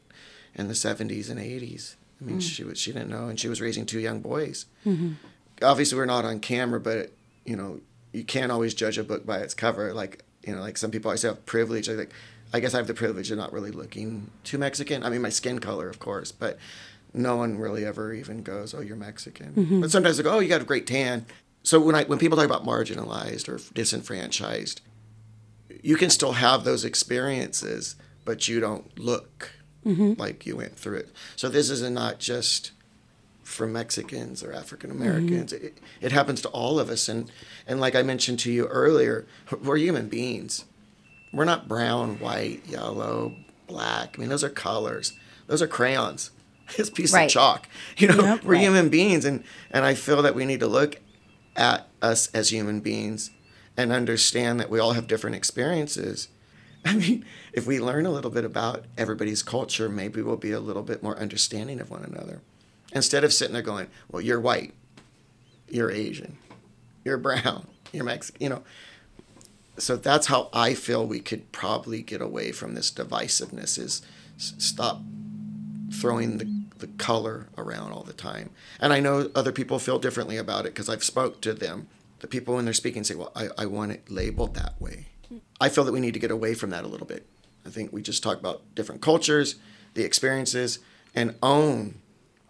in 0.55 0.67
the 0.67 0.73
70s 0.73 1.29
and 1.29 1.39
80s? 1.39 1.95
I 2.21 2.23
mean, 2.23 2.37
mm. 2.37 2.41
she 2.41 2.63
was 2.63 2.79
she 2.79 2.91
didn't 2.91 3.09
know, 3.09 3.27
and 3.27 3.39
she 3.39 3.47
was 3.47 3.61
raising 3.61 3.85
two 3.85 3.99
young 3.99 4.21
boys. 4.21 4.65
Mm-hmm. 4.85 5.13
Obviously, 5.61 5.97
we're 5.97 6.05
not 6.05 6.25
on 6.25 6.39
camera, 6.39 6.79
but 6.79 7.11
you 7.45 7.55
know, 7.55 7.81
you 8.13 8.23
can't 8.23 8.51
always 8.51 8.73
judge 8.73 8.97
a 8.97 9.03
book 9.03 9.25
by 9.25 9.39
its 9.39 9.53
cover. 9.53 9.93
Like 9.93 10.23
you 10.43 10.55
know, 10.55 10.61
like 10.61 10.77
some 10.77 10.91
people 10.91 11.09
always 11.09 11.23
have 11.23 11.45
privilege. 11.45 11.89
Like, 11.89 12.13
I 12.53 12.59
guess 12.59 12.73
I 12.73 12.77
have 12.77 12.87
the 12.87 12.93
privilege 12.93 13.31
of 13.31 13.37
not 13.37 13.51
really 13.51 13.71
looking 13.71 14.29
too 14.43 14.57
Mexican. 14.57 15.03
I 15.03 15.09
mean, 15.09 15.21
my 15.21 15.29
skin 15.29 15.59
color, 15.59 15.89
of 15.89 15.99
course, 15.99 16.31
but 16.31 16.57
no 17.13 17.35
one 17.35 17.57
really 17.57 17.85
ever 17.85 18.13
even 18.13 18.43
goes, 18.43 18.73
"Oh, 18.73 18.81
you're 18.81 18.95
Mexican." 18.95 19.53
Mm-hmm. 19.53 19.81
But 19.81 19.91
sometimes 19.91 20.17
they 20.17 20.23
go, 20.23 20.35
"Oh, 20.35 20.39
you 20.39 20.49
got 20.49 20.61
a 20.61 20.65
great 20.65 20.87
tan." 20.87 21.25
So 21.63 21.79
when 21.79 21.95
I 21.95 22.03
when 22.03 22.19
people 22.19 22.37
talk 22.37 22.45
about 22.45 22.65
marginalized 22.65 23.49
or 23.49 23.59
disenfranchised, 23.73 24.81
you 25.81 25.97
can 25.97 26.09
still 26.09 26.33
have 26.33 26.63
those 26.63 26.85
experiences, 26.85 27.95
but 28.23 28.47
you 28.47 28.59
don't 28.59 28.97
look 28.97 29.51
Mm-hmm. 29.85 30.13
like 30.19 30.45
you 30.45 30.55
went 30.57 30.75
through 30.77 30.97
it. 30.97 31.09
So 31.35 31.47
this 31.49 31.69
is 31.69 31.81
not 31.89 32.19
just 32.19 32.71
for 33.43 33.67
Mexicans 33.67 34.43
or 34.43 34.51
African 34.51 34.89
Americans. 34.89 35.53
Mm-hmm. 35.53 35.65
It, 35.67 35.77
it 36.01 36.11
happens 36.11 36.41
to 36.41 36.49
all 36.49 36.79
of 36.79 36.89
us, 36.89 37.07
and 37.07 37.31
and 37.67 37.79
like 37.79 37.93
I 37.95 38.01
mentioned 38.01 38.39
to 38.39 38.51
you 38.51 38.65
earlier, 38.67 39.27
we're 39.63 39.77
human 39.77 40.09
beings. 40.09 40.65
We're 41.31 41.45
not 41.45 41.67
brown, 41.67 42.17
white, 42.19 42.65
yellow, 42.65 43.35
black. 43.67 44.15
I 44.17 44.19
mean, 44.19 44.29
those 44.29 44.43
are 44.43 44.49
colors. 44.49 45.13
Those 45.47 45.61
are 45.61 45.67
crayons. 45.67 46.31
It's 46.79 46.89
piece 46.89 47.13
Right. 47.13 47.25
of 47.25 47.31
chalk. 47.31 47.67
You 47.97 48.07
know, 48.07 48.15
Yep. 48.23 48.43
we're 48.43 48.53
Right. 48.53 48.61
human 48.61 48.89
beings, 48.89 49.23
and 49.25 49.43
and 49.69 49.85
I 49.85 49.93
feel 49.93 50.23
that 50.23 50.33
we 50.33 50.45
need 50.45 50.61
to 50.61 50.67
look 50.67 50.99
at 51.55 51.87
us 52.01 52.27
as 52.33 52.49
human 52.51 52.79
beings 52.79 53.29
and 53.77 53.91
understand 53.91 54.59
that 54.59 54.69
we 54.71 54.79
all 54.79 54.93
have 54.93 55.05
different 55.05 55.35
experiences. 55.35 56.27
I 56.87 56.95
mean, 56.95 57.25
if 57.51 57.65
we 57.65 57.79
learn 57.79 58.05
a 58.05 58.11
little 58.11 58.29
bit 58.29 58.45
about 58.45 58.85
everybody's 58.95 59.41
culture, 59.41 59.89
maybe 59.89 60.21
we'll 60.21 60.37
be 60.37 60.51
a 60.51 60.59
little 60.59 60.83
bit 60.83 61.01
more 61.01 61.17
understanding 61.17 61.79
of 61.79 61.89
one 61.89 62.03
another. 62.03 62.41
Instead 62.91 63.23
of 63.23 63.33
sitting 63.33 63.53
there 63.53 63.63
going, 63.63 63.87
well, 64.09 64.21
you're 64.21 64.39
white, 64.39 64.73
you're 65.67 65.89
Asian, 65.89 66.37
you're 67.03 67.17
brown, 67.17 67.67
you're 67.91 68.03
Mexican, 68.03 68.41
you 68.41 68.49
know. 68.49 68.63
So 69.77 69.95
that's 69.95 70.27
how 70.27 70.49
I 70.53 70.75
feel 70.75 71.05
we 71.05 71.19
could 71.19 71.51
probably 71.51 72.01
get 72.01 72.21
away 72.21 72.51
from 72.51 72.75
this 72.75 72.91
divisiveness 72.91 73.77
is 73.79 74.03
stop 74.37 75.01
throwing 75.91 76.37
the, 76.37 76.45
the 76.77 76.87
color 76.87 77.47
around 77.57 77.91
all 77.91 78.03
the 78.03 78.13
time. 78.13 78.51
And 78.79 78.93
I 78.93 78.99
know 78.99 79.31
other 79.33 79.51
people 79.51 79.79
feel 79.79 79.97
differently 79.99 80.37
about 80.37 80.65
it 80.65 80.73
because 80.73 80.87
I've 80.87 81.03
spoke 81.03 81.41
to 81.41 81.53
them. 81.53 81.87
The 82.19 82.27
people 82.27 82.55
when 82.55 82.65
they're 82.65 82.73
speaking 82.73 83.03
say, 83.03 83.15
well, 83.15 83.31
I, 83.35 83.49
I 83.57 83.65
want 83.65 83.91
it 83.91 84.09
labeled 84.09 84.53
that 84.55 84.79
way. 84.79 85.07
I 85.59 85.69
feel 85.69 85.83
that 85.85 85.91
we 85.91 85.99
need 85.99 86.13
to 86.13 86.19
get 86.19 86.31
away 86.31 86.53
from 86.53 86.69
that 86.71 86.83
a 86.83 86.87
little 86.87 87.07
bit. 87.07 87.25
I 87.65 87.69
think 87.69 87.91
we 87.91 88.01
just 88.01 88.21
talk 88.21 88.39
about 88.39 88.63
different 88.75 89.01
cultures, 89.01 89.55
the 89.93 90.03
experiences, 90.03 90.79
and 91.15 91.35
own 91.41 91.95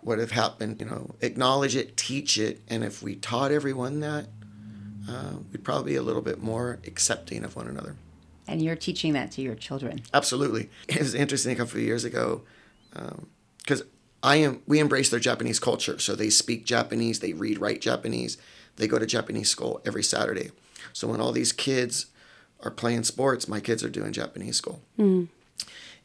what 0.02 0.20
have 0.20 0.32
happened. 0.32 0.80
You 0.80 0.88
know, 0.88 1.16
acknowledge 1.22 1.76
it, 1.76 1.96
teach 1.96 2.38
it, 2.38 2.62
and 2.68 2.84
if 2.84 3.02
we 3.02 3.16
taught 3.16 3.52
everyone 3.52 4.00
that, 4.02 4.28
uh, 5.10 5.34
we'd 5.52 5.64
probably 5.64 5.94
be 5.94 5.96
a 5.96 6.02
little 6.02 6.22
bit 6.22 6.42
more 6.42 6.80
accepting 6.86 7.44
of 7.44 7.56
one 7.56 7.68
another. 7.68 7.96
And 8.48 8.62
you're 8.62 8.76
teaching 8.76 9.14
that 9.14 9.32
to 9.32 9.42
your 9.42 9.56
children. 9.56 10.02
Absolutely. 10.14 10.70
It 10.88 11.00
was 11.00 11.16
interesting 11.16 11.54
a 11.54 11.56
couple 11.56 11.78
of 11.78 11.84
years 11.84 12.04
ago 12.04 12.44
because 13.58 13.84
I 14.22 14.38
am 14.38 14.62
we 14.68 14.80
embrace 14.80 15.10
their 15.10 15.20
Japanese 15.20 15.60
culture. 15.60 16.00
So 16.00 16.16
they 16.16 16.30
speak 16.30 16.66
Japanese, 16.66 17.20
they 17.20 17.34
read, 17.34 17.60
write 17.60 17.82
Japanese, 17.82 18.38
they 18.78 18.88
go 18.88 19.00
to 19.00 19.06
Japanese 19.06 19.50
school 19.50 19.82
every 19.86 20.04
Saturday. 20.04 20.52
So 20.94 21.08
when 21.08 21.22
all 21.22 21.32
these 21.32 21.52
kids 21.52 22.08
are 22.64 22.72
playing 22.72 23.04
sports, 23.04 23.48
my 23.48 23.60
kids 23.60 23.84
are 23.84 23.90
doing 23.90 24.12
Japanese 24.12 24.56
school. 24.58 24.82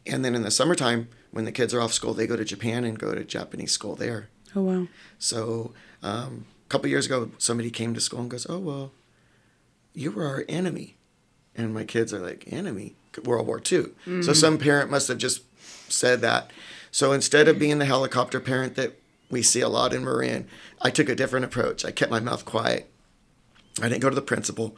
And 0.06 0.24
then 0.24 0.34
in 0.34 0.42
the 0.42 0.50
summertime, 0.50 1.08
when 1.30 1.44
the 1.44 1.52
kids 1.52 1.72
are 1.74 1.80
off 1.80 1.92
school, 1.92 2.14
they 2.14 2.26
go 2.26 2.36
to 2.36 2.44
Japan 2.44 2.84
and 2.84 2.98
go 2.98 3.14
to 3.14 3.24
Japanese 3.24 3.72
school 3.72 3.94
there. 3.94 4.28
Oh 4.56 4.62
wow. 4.62 4.86
So 5.18 5.72
um, 6.02 6.46
a 6.66 6.68
couple 6.68 6.88
years 6.88 7.06
ago, 7.06 7.30
somebody 7.38 7.70
came 7.70 7.94
to 7.94 8.00
school 8.00 8.20
and 8.20 8.30
goes, 8.30 8.46
"Oh 8.48 8.58
well, 8.58 8.92
you 9.94 10.10
were 10.10 10.26
our 10.26 10.44
enemy," 10.48 10.96
and 11.54 11.72
my 11.72 11.84
kids 11.84 12.12
are 12.12 12.18
like, 12.18 12.44
"Enemy? 12.52 12.94
World 13.24 13.46
War 13.46 13.60
II." 13.70 13.86
So 14.22 14.32
some 14.32 14.58
parent 14.58 14.90
must 14.90 15.08
have 15.08 15.18
just 15.18 15.42
said 15.90 16.20
that. 16.22 16.50
So 16.90 17.12
instead 17.12 17.46
of 17.48 17.58
being 17.58 17.78
the 17.78 17.84
helicopter 17.84 18.40
parent 18.40 18.74
that 18.76 18.98
we 19.30 19.42
see 19.42 19.60
a 19.60 19.68
lot 19.68 19.92
in 19.92 20.04
Marin, 20.04 20.48
I 20.82 20.90
took 20.90 21.08
a 21.08 21.14
different 21.14 21.44
approach. 21.44 21.84
I 21.84 21.92
kept 21.92 22.10
my 22.10 22.20
mouth 22.20 22.44
quiet. 22.44 22.90
I 23.80 23.88
didn't 23.88 24.02
go 24.02 24.08
to 24.10 24.16
the 24.16 24.22
principal, 24.22 24.76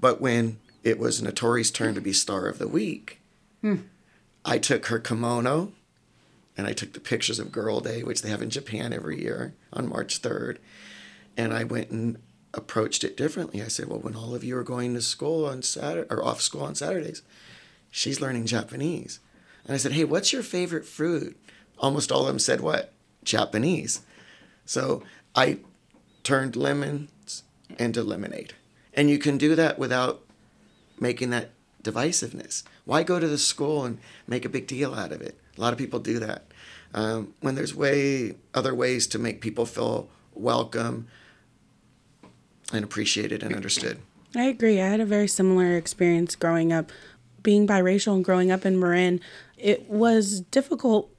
but 0.00 0.20
when 0.20 0.58
it 0.82 0.98
was 0.98 1.22
Notori's 1.22 1.70
turn 1.70 1.94
to 1.94 2.00
be 2.00 2.12
star 2.12 2.46
of 2.46 2.58
the 2.58 2.68
week, 2.68 3.20
hmm. 3.60 3.76
I 4.44 4.58
took 4.58 4.86
her 4.86 4.98
kimono 4.98 5.72
and 6.56 6.66
I 6.66 6.72
took 6.72 6.92
the 6.92 7.00
pictures 7.00 7.38
of 7.38 7.52
Girl 7.52 7.80
Day, 7.80 8.02
which 8.02 8.22
they 8.22 8.28
have 8.28 8.42
in 8.42 8.50
Japan 8.50 8.92
every 8.92 9.22
year 9.22 9.54
on 9.72 9.88
March 9.88 10.20
3rd. 10.20 10.58
And 11.36 11.52
I 11.52 11.64
went 11.64 11.90
and 11.90 12.18
approached 12.52 13.04
it 13.04 13.16
differently. 13.16 13.62
I 13.62 13.68
said, 13.68 13.88
well, 13.88 14.00
when 14.00 14.14
all 14.14 14.34
of 14.34 14.44
you 14.44 14.56
are 14.58 14.64
going 14.64 14.94
to 14.94 15.00
school 15.00 15.46
on 15.46 15.62
Saturday 15.62 16.06
or 16.10 16.24
off 16.24 16.42
school 16.42 16.62
on 16.62 16.74
Saturdays, 16.74 17.22
she's 17.90 18.20
learning 18.20 18.46
Japanese. 18.46 19.20
And 19.64 19.74
I 19.74 19.78
said, 19.78 19.92
hey, 19.92 20.04
what's 20.04 20.32
your 20.32 20.42
favorite 20.42 20.84
fruit? 20.84 21.40
Almost 21.78 22.12
all 22.12 22.22
of 22.22 22.26
them 22.26 22.38
said 22.38 22.60
what? 22.60 22.92
Japanese. 23.24 24.02
So 24.66 25.02
I 25.34 25.58
turned 26.22 26.56
lemons 26.56 27.44
into 27.78 28.02
lemonade. 28.02 28.54
And 28.94 29.08
you 29.08 29.18
can 29.18 29.38
do 29.38 29.54
that 29.54 29.78
without 29.78 30.21
making 31.02 31.30
that 31.30 31.50
divisiveness. 31.82 32.62
Why 32.84 33.02
go 33.02 33.18
to 33.18 33.26
the 33.26 33.38
school 33.38 33.84
and 33.84 33.98
make 34.26 34.44
a 34.44 34.48
big 34.48 34.66
deal 34.66 34.94
out 34.94 35.12
of 35.12 35.20
it? 35.20 35.38
A 35.58 35.60
lot 35.60 35.72
of 35.72 35.78
people 35.78 35.98
do 35.98 36.18
that. 36.20 36.44
Um, 36.94 37.34
when 37.40 37.54
there's 37.54 37.74
way 37.74 38.36
other 38.54 38.74
ways 38.74 39.06
to 39.08 39.18
make 39.18 39.40
people 39.40 39.66
feel 39.66 40.08
welcome 40.34 41.08
and 42.72 42.84
appreciated 42.84 43.42
and 43.42 43.54
understood. 43.54 43.98
I 44.34 44.44
agree. 44.44 44.80
I 44.80 44.88
had 44.88 45.00
a 45.00 45.04
very 45.04 45.28
similar 45.28 45.76
experience 45.76 46.36
growing 46.36 46.72
up, 46.72 46.90
being 47.42 47.66
biracial 47.66 48.14
and 48.14 48.24
growing 48.24 48.50
up 48.50 48.64
in 48.64 48.78
Marin. 48.78 49.20
It 49.58 49.90
was 49.90 50.40
difficult 50.40 51.10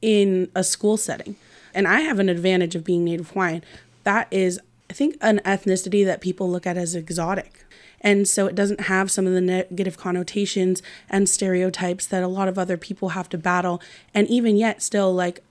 in 0.00 0.50
a 0.54 0.64
school 0.64 0.96
setting. 0.96 1.36
And 1.74 1.86
I 1.86 2.00
have 2.00 2.18
an 2.18 2.28
advantage 2.28 2.74
of 2.74 2.84
being 2.84 3.04
Native 3.04 3.30
Hawaiian. 3.30 3.64
That 4.04 4.28
is, 4.30 4.60
I 4.90 4.94
think, 4.94 5.16
an 5.20 5.40
ethnicity 5.44 6.04
that 6.04 6.20
people 6.20 6.50
look 6.50 6.66
at 6.66 6.76
as 6.76 6.94
exotic. 6.94 7.64
And 8.02 8.26
so 8.28 8.46
it 8.46 8.54
doesn't 8.54 8.82
have 8.82 9.10
some 9.10 9.26
of 9.26 9.32
the 9.32 9.40
negative 9.40 9.96
connotations 9.96 10.82
and 11.08 11.28
stereotypes 11.28 12.06
that 12.06 12.22
a 12.22 12.28
lot 12.28 12.48
of 12.48 12.58
other 12.58 12.76
people 12.76 13.10
have 13.10 13.28
to 13.30 13.38
battle. 13.38 13.80
And 14.12 14.28
even 14.28 14.56
yet, 14.56 14.82
still, 14.82 15.14
like, 15.14 15.42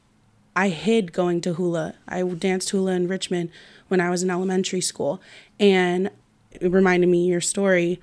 I 0.55 0.69
hid 0.69 1.13
going 1.13 1.39
to 1.41 1.53
hula. 1.53 1.95
I 2.07 2.23
danced 2.23 2.71
hula 2.71 2.91
in 2.91 3.07
Richmond 3.07 3.49
when 3.87 4.01
I 4.01 4.09
was 4.09 4.21
in 4.21 4.29
elementary 4.29 4.81
school. 4.81 5.21
And 5.59 6.11
it 6.51 6.71
reminded 6.71 7.07
me 7.07 7.25
your 7.25 7.41
story. 7.41 8.01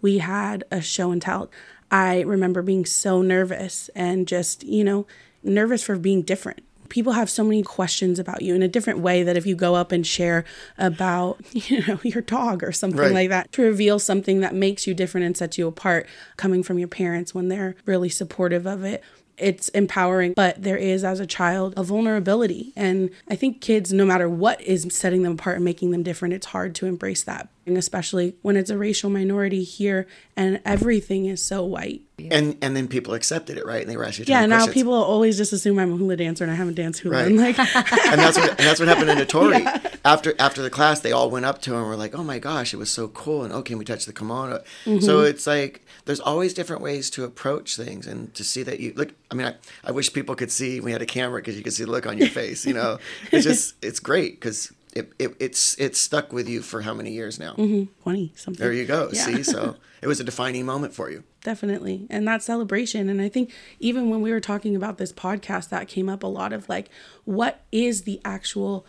We 0.00 0.18
had 0.18 0.62
a 0.70 0.80
show 0.80 1.10
and 1.10 1.20
tell. 1.20 1.50
I 1.90 2.20
remember 2.20 2.62
being 2.62 2.86
so 2.86 3.20
nervous 3.22 3.90
and 3.96 4.28
just, 4.28 4.62
you 4.62 4.84
know, 4.84 5.06
nervous 5.42 5.82
for 5.82 5.96
being 5.96 6.22
different 6.22 6.62
people 6.88 7.12
have 7.12 7.30
so 7.30 7.44
many 7.44 7.62
questions 7.62 8.18
about 8.18 8.42
you 8.42 8.54
in 8.54 8.62
a 8.62 8.68
different 8.68 8.98
way 9.00 9.22
that 9.22 9.36
if 9.36 9.46
you 9.46 9.54
go 9.54 9.74
up 9.74 9.92
and 9.92 10.06
share 10.06 10.44
about 10.76 11.38
you 11.52 11.84
know 11.86 11.98
your 12.02 12.22
dog 12.22 12.62
or 12.62 12.72
something 12.72 13.00
right. 13.00 13.12
like 13.12 13.28
that 13.28 13.50
to 13.52 13.62
reveal 13.62 13.98
something 13.98 14.40
that 14.40 14.54
makes 14.54 14.86
you 14.86 14.94
different 14.94 15.26
and 15.26 15.36
sets 15.36 15.58
you 15.58 15.66
apart 15.66 16.06
coming 16.36 16.62
from 16.62 16.78
your 16.78 16.88
parents 16.88 17.34
when 17.34 17.48
they're 17.48 17.74
really 17.86 18.08
supportive 18.08 18.66
of 18.66 18.84
it 18.84 19.02
it's 19.38 19.68
empowering, 19.70 20.32
but 20.34 20.62
there 20.62 20.76
is, 20.76 21.04
as 21.04 21.20
a 21.20 21.26
child, 21.26 21.74
a 21.76 21.82
vulnerability. 21.82 22.72
And 22.76 23.10
I 23.30 23.36
think 23.36 23.60
kids, 23.60 23.92
no 23.92 24.04
matter 24.04 24.28
what 24.28 24.60
is 24.60 24.86
setting 24.90 25.22
them 25.22 25.34
apart 25.34 25.56
and 25.56 25.64
making 25.64 25.92
them 25.92 26.02
different, 26.02 26.34
it's 26.34 26.46
hard 26.46 26.74
to 26.76 26.86
embrace 26.86 27.22
that, 27.24 27.48
especially 27.76 28.36
when 28.42 28.56
it's 28.56 28.70
a 28.70 28.78
racial 28.78 29.10
minority 29.10 29.62
here 29.64 30.06
and 30.36 30.60
everything 30.64 31.26
is 31.26 31.42
so 31.42 31.64
white. 31.64 32.02
And 32.30 32.56
and 32.62 32.76
then 32.76 32.88
people 32.88 33.14
accepted 33.14 33.58
it, 33.58 33.64
right? 33.64 33.80
And 33.80 33.90
they 33.90 33.96
were 33.96 34.04
actually 34.04 34.26
yeah. 34.26 34.44
Now 34.46 34.66
people 34.66 34.92
always 34.92 35.36
just 35.36 35.52
assume 35.52 35.78
I'm 35.78 35.92
a 35.92 35.96
hula 35.96 36.16
dancer 36.16 36.42
and 36.42 36.52
I 36.52 36.56
haven't 36.56 36.74
danced 36.74 37.00
hula. 37.00 37.16
Right. 37.16 37.26
And 37.26 37.36
like, 37.36 37.58
and 37.58 38.20
that's 38.20 38.36
what 38.36 38.50
and 38.50 38.58
that's 38.58 38.80
what 38.80 38.88
happened 38.88 39.10
in 39.10 39.18
Notori. 39.26 39.60
Yeah. 39.60 39.80
After 40.04 40.34
after 40.38 40.60
the 40.60 40.70
class, 40.70 41.00
they 41.00 41.12
all 41.12 41.30
went 41.30 41.44
up 41.44 41.60
to 41.62 41.72
him 41.72 41.78
and 41.78 41.86
were 41.86 41.96
like, 41.96 42.18
"Oh 42.18 42.24
my 42.24 42.40
gosh, 42.40 42.74
it 42.74 42.76
was 42.76 42.90
so 42.90 43.06
cool!" 43.08 43.44
And 43.44 43.52
oh, 43.52 43.62
can 43.62 43.78
we 43.78 43.84
touch 43.84 44.04
the 44.04 44.12
kimono? 44.12 44.64
Mm-hmm. 44.84 44.98
So 45.00 45.20
it's 45.20 45.46
like 45.46 45.84
there's 46.06 46.20
always 46.20 46.54
different 46.54 46.82
ways 46.82 47.08
to 47.10 47.24
approach 47.24 47.76
things 47.76 48.06
and 48.06 48.34
to 48.34 48.42
see 48.42 48.64
that 48.64 48.80
you 48.80 48.94
look. 48.96 49.12
I 49.30 49.34
mean, 49.34 49.46
I, 49.46 49.54
I 49.84 49.92
wish 49.92 50.12
people 50.12 50.34
could 50.34 50.50
see 50.50 50.80
we 50.80 50.90
had 50.90 51.02
a 51.02 51.06
camera 51.06 51.40
because 51.40 51.56
you 51.56 51.62
could 51.62 51.72
see 51.72 51.84
the 51.84 51.90
look 51.90 52.06
on 52.06 52.18
your 52.18 52.28
face. 52.28 52.66
You 52.66 52.74
know, 52.74 52.98
it's 53.30 53.44
just 53.44 53.74
it's 53.80 54.00
great 54.00 54.40
because 54.40 54.72
it, 54.94 55.12
it, 55.18 55.36
it's 55.38 55.78
it's 55.78 55.98
stuck 55.98 56.32
with 56.32 56.48
you 56.48 56.62
for 56.62 56.82
how 56.82 56.94
many 56.94 57.12
years 57.12 57.38
now? 57.38 57.54
Mm-hmm. 57.54 57.92
Twenty 58.02 58.32
something. 58.36 58.62
There 58.62 58.72
you 58.72 58.86
go. 58.86 59.10
Yeah. 59.12 59.24
See, 59.24 59.42
so 59.42 59.76
it 60.02 60.06
was 60.06 60.20
a 60.20 60.24
defining 60.24 60.66
moment 60.66 60.94
for 60.94 61.10
you. 61.10 61.24
Definitely, 61.42 62.06
and 62.10 62.26
that 62.26 62.42
celebration. 62.42 63.08
And 63.08 63.20
I 63.20 63.28
think 63.28 63.52
even 63.80 64.10
when 64.10 64.20
we 64.20 64.32
were 64.32 64.40
talking 64.40 64.74
about 64.74 64.98
this 64.98 65.12
podcast, 65.12 65.68
that 65.70 65.88
came 65.88 66.08
up 66.08 66.22
a 66.22 66.26
lot 66.26 66.52
of 66.52 66.68
like, 66.68 66.88
what 67.24 67.64
is 67.70 68.02
the 68.02 68.20
actual 68.24 68.86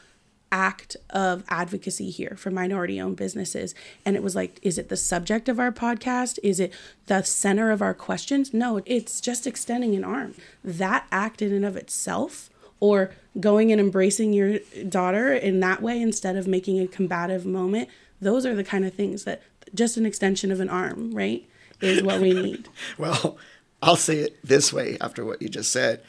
act 0.52 0.98
of 1.10 1.44
advocacy 1.50 2.10
here 2.10 2.36
for 2.38 2.52
minority 2.52 3.00
owned 3.00 3.18
businesses. 3.18 3.76
And 4.06 4.16
it 4.16 4.24
was 4.24 4.36
like, 4.36 4.60
is 4.62 4.78
it 4.78 4.90
the 4.90 4.98
subject 4.98 5.48
of 5.50 5.60
our 5.60 5.72
podcast? 5.72 6.40
Is 6.44 6.60
it 6.60 6.74
the 7.06 7.22
center 7.22 7.72
of 7.72 7.82
our 7.82 7.94
questions? 7.94 8.54
No, 8.54 8.82
it's 8.86 9.22
just 9.22 9.46
extending 9.46 9.96
an 9.96 10.04
arm. 10.04 10.36
That 10.64 11.08
act 11.12 11.42
in 11.42 11.54
and 11.54 11.66
of 11.66 11.76
itself, 11.76 12.50
or 12.80 13.12
going 13.40 13.72
and 13.72 13.80
embracing 13.80 14.34
your 14.34 14.60
daughter 14.88 15.34
in 15.34 15.60
that 15.60 15.82
way 15.82 16.02
instead 16.02 16.36
of 16.36 16.48
making 16.48 16.80
a 16.80 16.88
combative 16.88 17.46
moment, 17.46 17.90
those 18.22 18.46
are 18.46 18.56
the 18.56 18.64
kind 18.64 18.86
of 18.86 18.94
things 18.94 19.24
that 19.24 19.42
just 19.74 19.98
an 19.98 20.06
extension 20.06 20.52
of 20.52 20.60
an 20.60 20.70
arm, 20.70 21.12
right? 21.12 21.48
Is 21.82 22.04
what 22.04 22.20
we 22.20 22.34
need. 22.44 22.68
well, 22.98 23.38
I'll 23.82 23.96
say 23.96 24.20
it 24.20 24.38
this 24.44 24.74
way 24.74 24.98
after 25.00 25.24
what 25.24 25.42
you 25.42 25.50
just 25.50 25.72
said. 25.72 26.04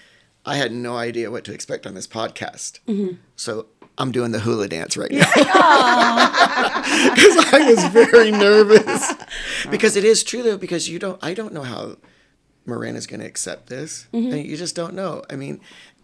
I 0.45 0.57
had 0.57 0.73
no 0.73 0.97
idea 0.97 1.31
what 1.31 1.45
to 1.45 1.53
expect 1.53 1.87
on 1.87 1.95
this 1.95 2.07
podcast. 2.07 2.81
Mm-hmm. 2.89 3.17
So 3.37 3.67
I'm 3.99 4.11
doing 4.11 4.33
the 4.33 4.41
hula 4.41 4.69
dance 4.69 4.97
right 4.97 5.11
now. 5.11 5.27
Because 5.27 5.45
I 7.53 7.71
was 7.71 7.85
very 7.93 8.31
nervous. 8.31 9.13
because 9.71 9.97
it 9.97 10.05
is 10.05 10.25
true 10.25 10.43
though, 10.43 10.57
because 10.57 10.89
you 10.89 10.99
don't 10.99 11.23
I 11.23 11.35
don't 11.35 11.53
know 11.53 11.63
how 11.63 11.97
Marin 12.65 12.97
is 12.97 13.07
gonna 13.07 13.27
accept 13.27 13.69
this. 13.69 14.09
Mm-hmm. 14.13 14.37
you 14.39 14.57
just 14.57 14.75
don't 14.75 14.95
know. 14.95 15.23
I 15.29 15.37
mean, 15.37 15.61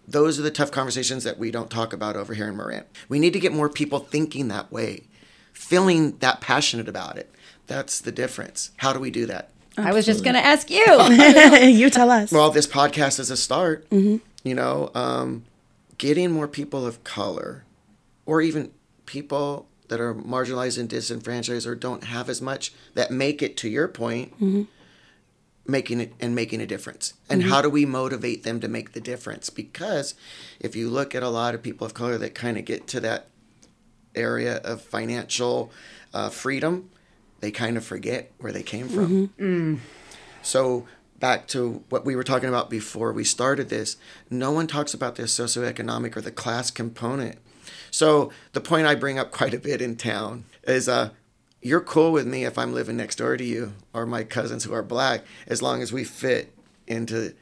those 0.07 0.38
are 0.38 0.42
the 0.42 0.51
tough 0.51 0.71
conversations 0.71 1.25
that 1.25 1.38
we 1.38 1.51
don't 1.51 1.71
talk 1.71 1.92
about 1.92 2.16
over 2.16 2.35
here 2.35 2.49
in 2.49 2.57
Marin. 2.57 2.85
We 3.09 3.19
need 3.19 3.33
to 3.33 3.40
get 3.40 3.53
more 3.53 3.69
people 3.69 3.99
thinking 3.99 4.49
that 4.49 4.71
way, 4.71 5.05
feeling 5.53 6.19
that 6.19 6.40
passionate 6.40 6.88
about 6.88 7.19
it. 7.19 7.31
That's 7.66 8.01
the 8.01 8.12
difference. 8.12 8.71
How 8.77 8.92
do 8.92 9.01
we 9.01 9.11
do 9.11 9.27
that? 9.27 9.51
Absolutely. 9.73 9.90
I 9.90 9.95
was 9.95 10.07
just 10.07 10.25
going 10.25 10.35
to 10.35 10.45
ask 10.45 10.71
you. 10.71 10.87
you 11.69 11.90
tell 11.90 12.11
us. 12.11 12.33
Well, 12.33 12.51
this 12.51 12.66
podcast 12.66 13.19
is 13.19 13.31
a 13.31 13.37
start. 13.37 13.88
Mm-hmm. 13.90 14.16
You 14.45 14.55
know, 14.55 14.90
um, 14.95 15.45
getting 15.99 16.31
more 16.31 16.49
people 16.49 16.87
of 16.87 17.03
color 17.05 17.64
or 18.25 18.40
even 18.40 18.71
people 19.07 19.66
that 19.88 20.01
are 20.01 20.14
marginalized 20.14 20.79
and 20.79 20.88
disenfranchised 20.88 21.66
or 21.66 21.75
don't 21.75 22.05
have 22.05 22.29
as 22.29 22.40
much 22.40 22.73
that 22.95 23.11
make 23.11 23.42
it 23.42 23.57
to 23.59 23.69
your 23.69 23.88
point 23.88 24.35
mm-hmm. 24.35 24.62
Making 25.68 26.00
it 26.00 26.12
and 26.20 26.35
making 26.35 26.61
a 26.61 26.66
difference 26.66 27.14
and 27.29 27.42
mm-hmm. 27.42 27.50
how 27.50 27.61
do 27.62 27.68
we 27.68 27.85
motivate 27.85 28.42
them 28.42 28.61
to 28.61 28.68
make 28.68 28.92
the 28.92 29.00
difference 29.00 29.50
because 29.50 30.14
if 30.61 30.76
you 30.76 30.88
look 30.88 31.14
at 31.14 31.22
a 31.22 31.29
lot 31.29 31.55
of 31.55 31.62
people 31.62 31.87
of 31.87 31.94
color 31.94 32.18
that 32.18 32.35
kind 32.35 32.57
of 32.57 32.64
get 32.64 32.87
to 32.87 33.00
that 33.00 33.26
area 34.14 34.57
of 34.59 34.81
financial 34.81 35.70
uh, 36.14 36.29
freedom 36.29 36.90
they 37.40 37.50
kind 37.50 37.76
of 37.76 37.85
forget 37.85 38.31
where 38.38 38.52
they 38.52 38.62
came 38.62 38.88
from 38.88 39.29
mm-hmm. 39.29 39.44
mm. 39.44 39.79
so 40.42 40.87
back 41.18 41.46
to 41.46 41.83
what 41.88 42.05
we 42.05 42.14
were 42.14 42.24
talking 42.24 42.48
about 42.48 42.70
before 42.70 43.12
we 43.12 43.24
started 43.24 43.68
this 43.68 43.96
no 44.31 44.52
one 44.52 44.66
talks 44.66 44.94
about 44.94 45.16
the 45.16 45.24
socioeconomic 45.24 46.16
or 46.16 46.20
the 46.20 46.31
class 46.31 46.70
component 46.70 47.38
so 47.90 48.31
the 48.52 48.61
point 48.61 48.87
I 48.87 48.94
bring 48.94 49.18
up 49.18 49.31
quite 49.31 49.55
a 49.55 49.59
bit 49.59 49.81
in 49.81 49.96
town 49.96 50.44
is 50.64 50.88
uh, 50.88 51.11
you're 51.66 51.81
cool 51.81 52.12
with 52.12 52.26
me 52.26 52.44
if 52.44 52.57
I'm 52.59 52.72
living 52.72 52.96
next 52.96 53.16
door 53.16 53.37
to 53.37 53.44
you 53.44 53.72
or 53.92 54.07
my 54.07 54.22
cousins 54.22 54.62
who 54.62 54.72
are 54.72 54.85
black, 54.85 55.24
as 55.48 55.62
long 55.62 55.83
as 55.83 55.92
we 55.92 56.05
fit 56.05 56.55
into 56.87 57.35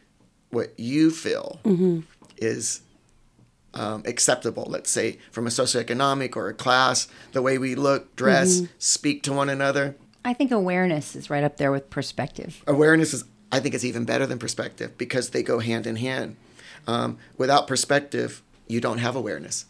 what 0.51 0.73
you 0.79 1.11
feel 1.11 1.61
mm-hmm. 1.63 2.01
is 2.39 2.81
um, 3.75 4.03
acceptable, 4.07 4.67
let's 4.67 4.91
say 4.91 5.19
from 5.31 5.47
a 5.47 5.51
socioeconomic 5.51 6.37
or 6.37 6.49
a 6.49 6.55
class, 6.55 7.07
the 7.33 7.43
way 7.43 7.59
we 7.59 7.75
look, 7.75 8.17
dress, 8.17 8.57
mm-hmm. 8.57 8.73
speak 8.79 9.23
to 9.25 9.33
one 9.33 9.51
another. 9.51 9.95
I 10.25 10.33
think 10.33 10.51
awareness 10.51 11.15
is 11.15 11.29
right 11.29 11.45
up 11.45 11.59
there 11.59 11.71
with 11.71 11.91
perspective. 11.91 12.65
Awareness 12.67 13.13
is, 13.13 13.25
I 13.53 13.61
think, 13.61 13.75
it's 13.75 13.85
even 13.85 14.07
better 14.07 14.27
than 14.27 14.39
perspective 14.39 14.97
because 14.97 15.31
they 15.31 15.43
go 15.43 15.59
hand 15.59 15.87
in 15.87 15.97
hand. 15.97 16.37
Um, 16.87 17.19
without 17.37 17.67
perspective, 17.67 18.43
you 18.69 18.81
don't 18.81 18.99
have 18.99 19.17
awareness 19.17 19.67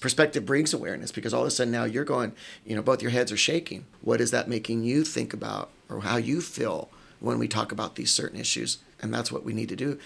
perspective 0.00 0.46
brings 0.46 0.72
awareness 0.74 1.12
because 1.12 1.32
all 1.32 1.42
of 1.42 1.46
a 1.46 1.50
sudden 1.50 1.72
now 1.72 1.84
you're 1.84 2.04
going, 2.04 2.32
you 2.64 2.74
know, 2.74 2.82
both 2.82 3.02
your 3.02 3.10
heads 3.10 3.30
are 3.30 3.36
shaking. 3.36 3.84
What 4.00 4.20
is 4.20 4.30
that 4.30 4.48
making 4.48 4.82
you 4.82 5.04
think 5.04 5.32
about 5.32 5.70
or 5.88 6.00
how 6.00 6.16
you 6.16 6.40
feel 6.40 6.88
when 7.20 7.38
we 7.38 7.46
talk 7.46 7.70
about 7.70 7.94
these 7.94 8.10
certain 8.10 8.40
issues? 8.40 8.78
And 9.00 9.12
that's 9.12 9.30
what 9.30 9.44
we 9.44 9.52
need 9.52 9.68
to 9.68 9.76
do. 9.76 9.98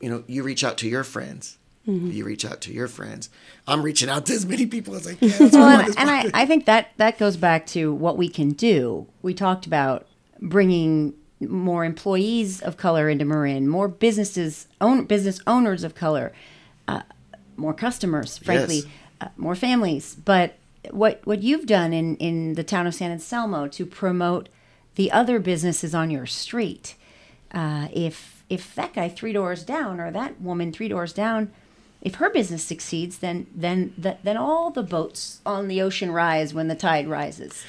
You 0.00 0.10
know, 0.10 0.24
you 0.26 0.42
reach 0.42 0.64
out 0.64 0.78
to 0.78 0.88
your 0.88 1.04
friends. 1.04 1.58
Mm-hmm. 1.86 2.10
You 2.12 2.24
reach 2.24 2.44
out 2.44 2.60
to 2.62 2.72
your 2.72 2.88
friends. 2.88 3.28
I'm 3.66 3.82
reaching 3.82 4.08
out 4.08 4.26
to 4.26 4.32
as 4.32 4.46
many 4.46 4.66
people 4.66 4.94
as 4.94 5.06
I 5.06 5.14
can. 5.16 5.50
well, 5.50 5.80
and, 5.80 5.98
and 5.98 6.10
I, 6.10 6.30
I 6.32 6.46
think 6.46 6.64
that 6.66 6.92
that 6.96 7.18
goes 7.18 7.36
back 7.36 7.66
to 7.68 7.92
what 7.92 8.16
we 8.16 8.28
can 8.28 8.50
do. 8.50 9.06
We 9.20 9.34
talked 9.34 9.66
about 9.66 10.06
bringing 10.40 11.14
more 11.40 11.84
employees 11.84 12.60
of 12.62 12.76
color 12.76 13.08
into 13.08 13.24
Marin, 13.24 13.66
more 13.68 13.88
businesses, 13.88 14.68
own 14.80 15.06
business 15.06 15.40
owners 15.44 15.82
of 15.82 15.96
color, 15.96 16.32
uh, 16.86 17.02
more 17.56 17.74
customers, 17.74 18.38
frankly. 18.38 18.76
Yes 18.76 18.86
more 19.36 19.54
families. 19.54 20.14
But 20.14 20.56
what 20.90 21.20
what 21.24 21.42
you've 21.42 21.66
done 21.66 21.92
in 21.92 22.16
in 22.16 22.54
the 22.54 22.64
town 22.64 22.86
of 22.86 22.94
San 22.94 23.10
Anselmo 23.10 23.68
to 23.68 23.86
promote 23.86 24.48
the 24.94 25.10
other 25.10 25.38
businesses 25.38 25.94
on 25.94 26.10
your 26.10 26.26
street, 26.26 26.94
uh, 27.52 27.88
if 27.92 28.44
if 28.48 28.74
that 28.74 28.94
guy 28.94 29.08
three 29.08 29.32
doors 29.32 29.64
down 29.64 30.00
or 30.00 30.10
that 30.10 30.40
woman 30.40 30.72
three 30.72 30.88
doors 30.88 31.12
down 31.12 31.50
if 32.02 32.16
her 32.16 32.28
business 32.28 32.64
succeeds, 32.64 33.18
then 33.18 33.46
then 33.54 33.94
then 33.96 34.36
all 34.36 34.70
the 34.70 34.82
boats 34.82 35.40
on 35.46 35.68
the 35.68 35.80
ocean 35.80 36.10
rise 36.10 36.52
when 36.52 36.68
the 36.68 36.74
tide 36.74 37.08
rises. 37.08 37.64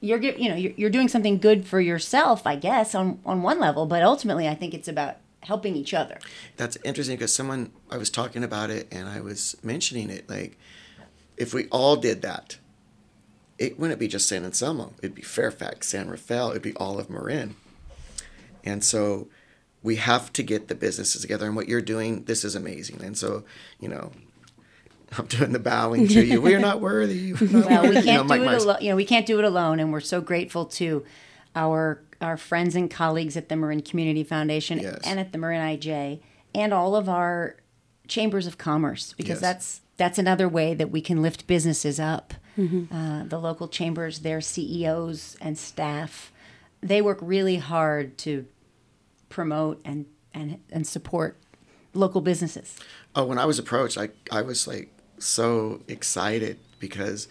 You're 0.00 0.20
you 0.20 0.50
know 0.50 0.54
you're, 0.54 0.72
you're 0.76 0.90
doing 0.90 1.08
something 1.08 1.38
good 1.38 1.66
for 1.66 1.80
yourself, 1.80 2.46
I 2.46 2.56
guess, 2.56 2.94
on 2.94 3.20
on 3.24 3.42
one 3.42 3.58
level, 3.58 3.86
but 3.86 4.02
ultimately, 4.02 4.46
I 4.46 4.54
think 4.54 4.74
it's 4.74 4.88
about 4.88 5.16
helping 5.44 5.74
each 5.74 5.94
other. 5.94 6.18
That's 6.58 6.76
interesting 6.84 7.16
because 7.16 7.32
someone 7.32 7.72
I 7.90 7.96
was 7.96 8.10
talking 8.10 8.44
about 8.44 8.68
it 8.68 8.86
and 8.92 9.08
I 9.08 9.22
was 9.22 9.56
mentioning 9.62 10.10
it 10.10 10.28
like 10.28 10.58
if 11.40 11.52
we 11.54 11.66
all 11.68 11.96
did 11.96 12.22
that, 12.22 12.58
it 13.58 13.78
wouldn't 13.78 13.98
be 13.98 14.08
just 14.08 14.28
San 14.28 14.44
Anselmo. 14.44 14.92
It'd 15.02 15.14
be 15.14 15.22
Fairfax, 15.22 15.88
San 15.88 16.08
Rafael. 16.08 16.50
It'd 16.50 16.62
be 16.62 16.74
all 16.74 16.98
of 17.00 17.10
Marin. 17.10 17.56
And 18.64 18.84
so 18.84 19.28
we 19.82 19.96
have 19.96 20.32
to 20.34 20.42
get 20.42 20.68
the 20.68 20.74
businesses 20.74 21.22
together. 21.22 21.46
And 21.46 21.56
what 21.56 21.68
you're 21.68 21.80
doing, 21.80 22.24
this 22.24 22.44
is 22.44 22.54
amazing. 22.54 23.02
And 23.02 23.16
so, 23.18 23.44
you 23.80 23.88
know, 23.88 24.12
I'm 25.18 25.26
doing 25.26 25.52
the 25.52 25.58
bowing 25.58 26.06
to 26.08 26.24
you. 26.24 26.40
We're 26.40 26.60
not 26.60 26.80
worthy. 26.80 27.32
Not 27.32 27.40
Well, 27.68 27.82
we 27.88 27.94
can't 27.94 28.06
You 28.06 28.12
know, 28.12 28.22
do 28.28 28.34
it 28.34 28.44
Myers. 28.44 28.66
You 28.80 28.90
know, 28.90 28.96
we 28.96 29.04
can't 29.04 29.26
do 29.26 29.38
it 29.38 29.44
alone, 29.44 29.80
and 29.80 29.92
we're 29.92 30.00
so 30.00 30.20
grateful 30.20 30.66
to 30.66 31.04
our 31.56 32.00
our 32.20 32.36
friends 32.36 32.76
and 32.76 32.90
colleagues 32.90 33.34
at 33.36 33.48
the 33.48 33.56
Marin 33.56 33.80
Community 33.80 34.22
Foundation 34.22 34.78
Yes. 34.78 34.98
and 35.04 35.18
at 35.18 35.32
the 35.32 35.38
Marin 35.38 35.60
IJ, 35.62 36.20
and 36.54 36.72
all 36.74 36.94
of 36.94 37.08
our 37.08 37.56
chambers 38.08 38.46
of 38.46 38.58
commerce, 38.58 39.14
because 39.16 39.40
Yes. 39.40 39.40
that's 39.40 39.79
that's 40.00 40.18
another 40.18 40.48
way 40.48 40.72
that 40.72 40.90
we 40.90 41.02
can 41.02 41.20
lift 41.20 41.46
businesses 41.46 42.00
up. 42.00 42.32
Mm-hmm. 42.56 42.92
Uh, 42.92 43.24
the 43.24 43.38
local 43.38 43.68
chambers, 43.68 44.20
their 44.20 44.40
CEOs 44.40 45.36
and 45.42 45.58
staff, 45.58 46.32
they 46.80 47.02
work 47.02 47.18
really 47.20 47.58
hard 47.58 48.16
to 48.18 48.46
promote 49.28 49.78
and 49.84 50.06
and 50.32 50.58
and 50.72 50.86
support 50.86 51.36
local 51.92 52.22
businesses. 52.22 52.78
Oh, 53.14 53.26
when 53.26 53.36
I 53.36 53.44
was 53.44 53.58
approached, 53.58 53.98
I 53.98 54.08
I 54.32 54.40
was 54.40 54.66
like 54.66 54.90
so 55.18 55.82
excited 55.86 56.58
because 56.78 57.28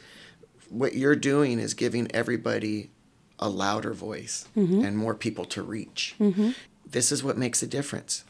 what 0.69 0.93
you're 0.93 1.15
doing 1.15 1.57
is 1.57 1.73
giving 1.73 2.07
everybody 2.13 2.91
a 3.39 3.49
louder 3.49 3.93
voice 3.93 4.47
mm-hmm. 4.55 4.85
and 4.85 4.95
more 4.95 5.15
people 5.15 5.45
to 5.45 5.63
reach. 5.63 6.13
Mm-hmm. 6.19 6.51
This 6.85 7.11
is 7.11 7.23
what 7.23 7.35
makes 7.35 7.63
a 7.63 7.67
difference. 7.67 8.25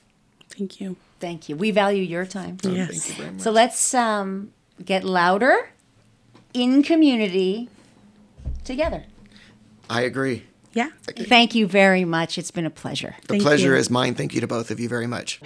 Thank 0.59 0.81
you. 0.81 0.97
Thank 1.21 1.47
you. 1.47 1.55
We 1.55 1.71
value 1.71 2.03
your 2.03 2.25
time. 2.25 2.57
So 2.61 2.69
Yes. 2.69 2.89
Thank 2.89 3.07
you 3.07 3.13
very 3.23 3.31
much. 3.31 3.41
So 3.41 3.51
let's 3.51 3.93
um, 3.93 4.51
get 4.83 5.05
louder 5.05 5.69
in 6.53 6.83
community 6.83 7.69
together. 8.65 9.05
I 9.89 10.01
agree. 10.01 10.43
Yeah. 10.73 10.89
Thank 11.07 11.55
you 11.55 11.65
very 11.65 12.03
much. 12.05 12.37
It's 12.37 12.51
been 12.51 12.65
a 12.65 12.69
pleasure. 12.69 13.15
The 13.21 13.27
Thank 13.29 13.43
pleasure 13.43 13.73
you. 13.73 13.79
is 13.79 13.89
mine. 13.89 14.15
Thank 14.15 14.35
you 14.35 14.41
to 14.41 14.47
both 14.47 14.69
of 14.69 14.79
you 14.79 14.89
very 14.89 15.07
much. 15.07 15.39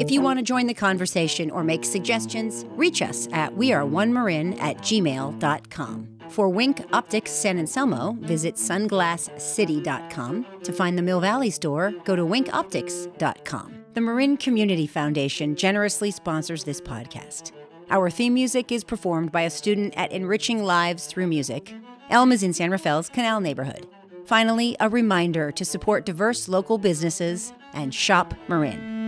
If 0.00 0.10
you 0.10 0.20
want 0.22 0.38
to 0.38 0.42
join 0.42 0.66
the 0.66 0.74
conversation 0.74 1.50
or 1.50 1.62
make 1.62 1.84
suggestions, 1.84 2.64
reach 2.70 3.02
us 3.02 3.28
at 3.32 3.54
weareonemarin 3.54 4.60
at 4.60 4.78
gmail.com. 4.78 6.15
For 6.28 6.48
Wink 6.48 6.82
Optics 6.92 7.30
San 7.30 7.58
Anselmo, 7.58 8.16
visit 8.20 8.56
sunglasscity.com. 8.56 10.46
To 10.62 10.72
find 10.72 10.98
the 10.98 11.02
Mill 11.02 11.20
Valley 11.20 11.50
store, 11.50 11.92
go 12.04 12.16
to 12.16 12.22
winkoptics.com. 12.22 13.84
The 13.94 14.00
Marin 14.00 14.36
Community 14.36 14.86
Foundation 14.86 15.56
generously 15.56 16.10
sponsors 16.10 16.64
this 16.64 16.80
podcast. 16.80 17.52
Our 17.88 18.10
theme 18.10 18.34
music 18.34 18.72
is 18.72 18.84
performed 18.84 19.32
by 19.32 19.42
a 19.42 19.50
student 19.50 19.94
at 19.96 20.12
Enriching 20.12 20.64
Lives 20.64 21.06
Through 21.06 21.28
Music. 21.28 21.72
Elm 22.10 22.32
is 22.32 22.42
in 22.42 22.52
San 22.52 22.70
Rafael's 22.70 23.08
Canal 23.08 23.40
neighborhood. 23.40 23.86
Finally, 24.26 24.76
a 24.80 24.88
reminder 24.88 25.52
to 25.52 25.64
support 25.64 26.04
diverse 26.04 26.48
local 26.48 26.78
businesses 26.78 27.52
and 27.72 27.94
shop 27.94 28.34
Marin. 28.48 29.05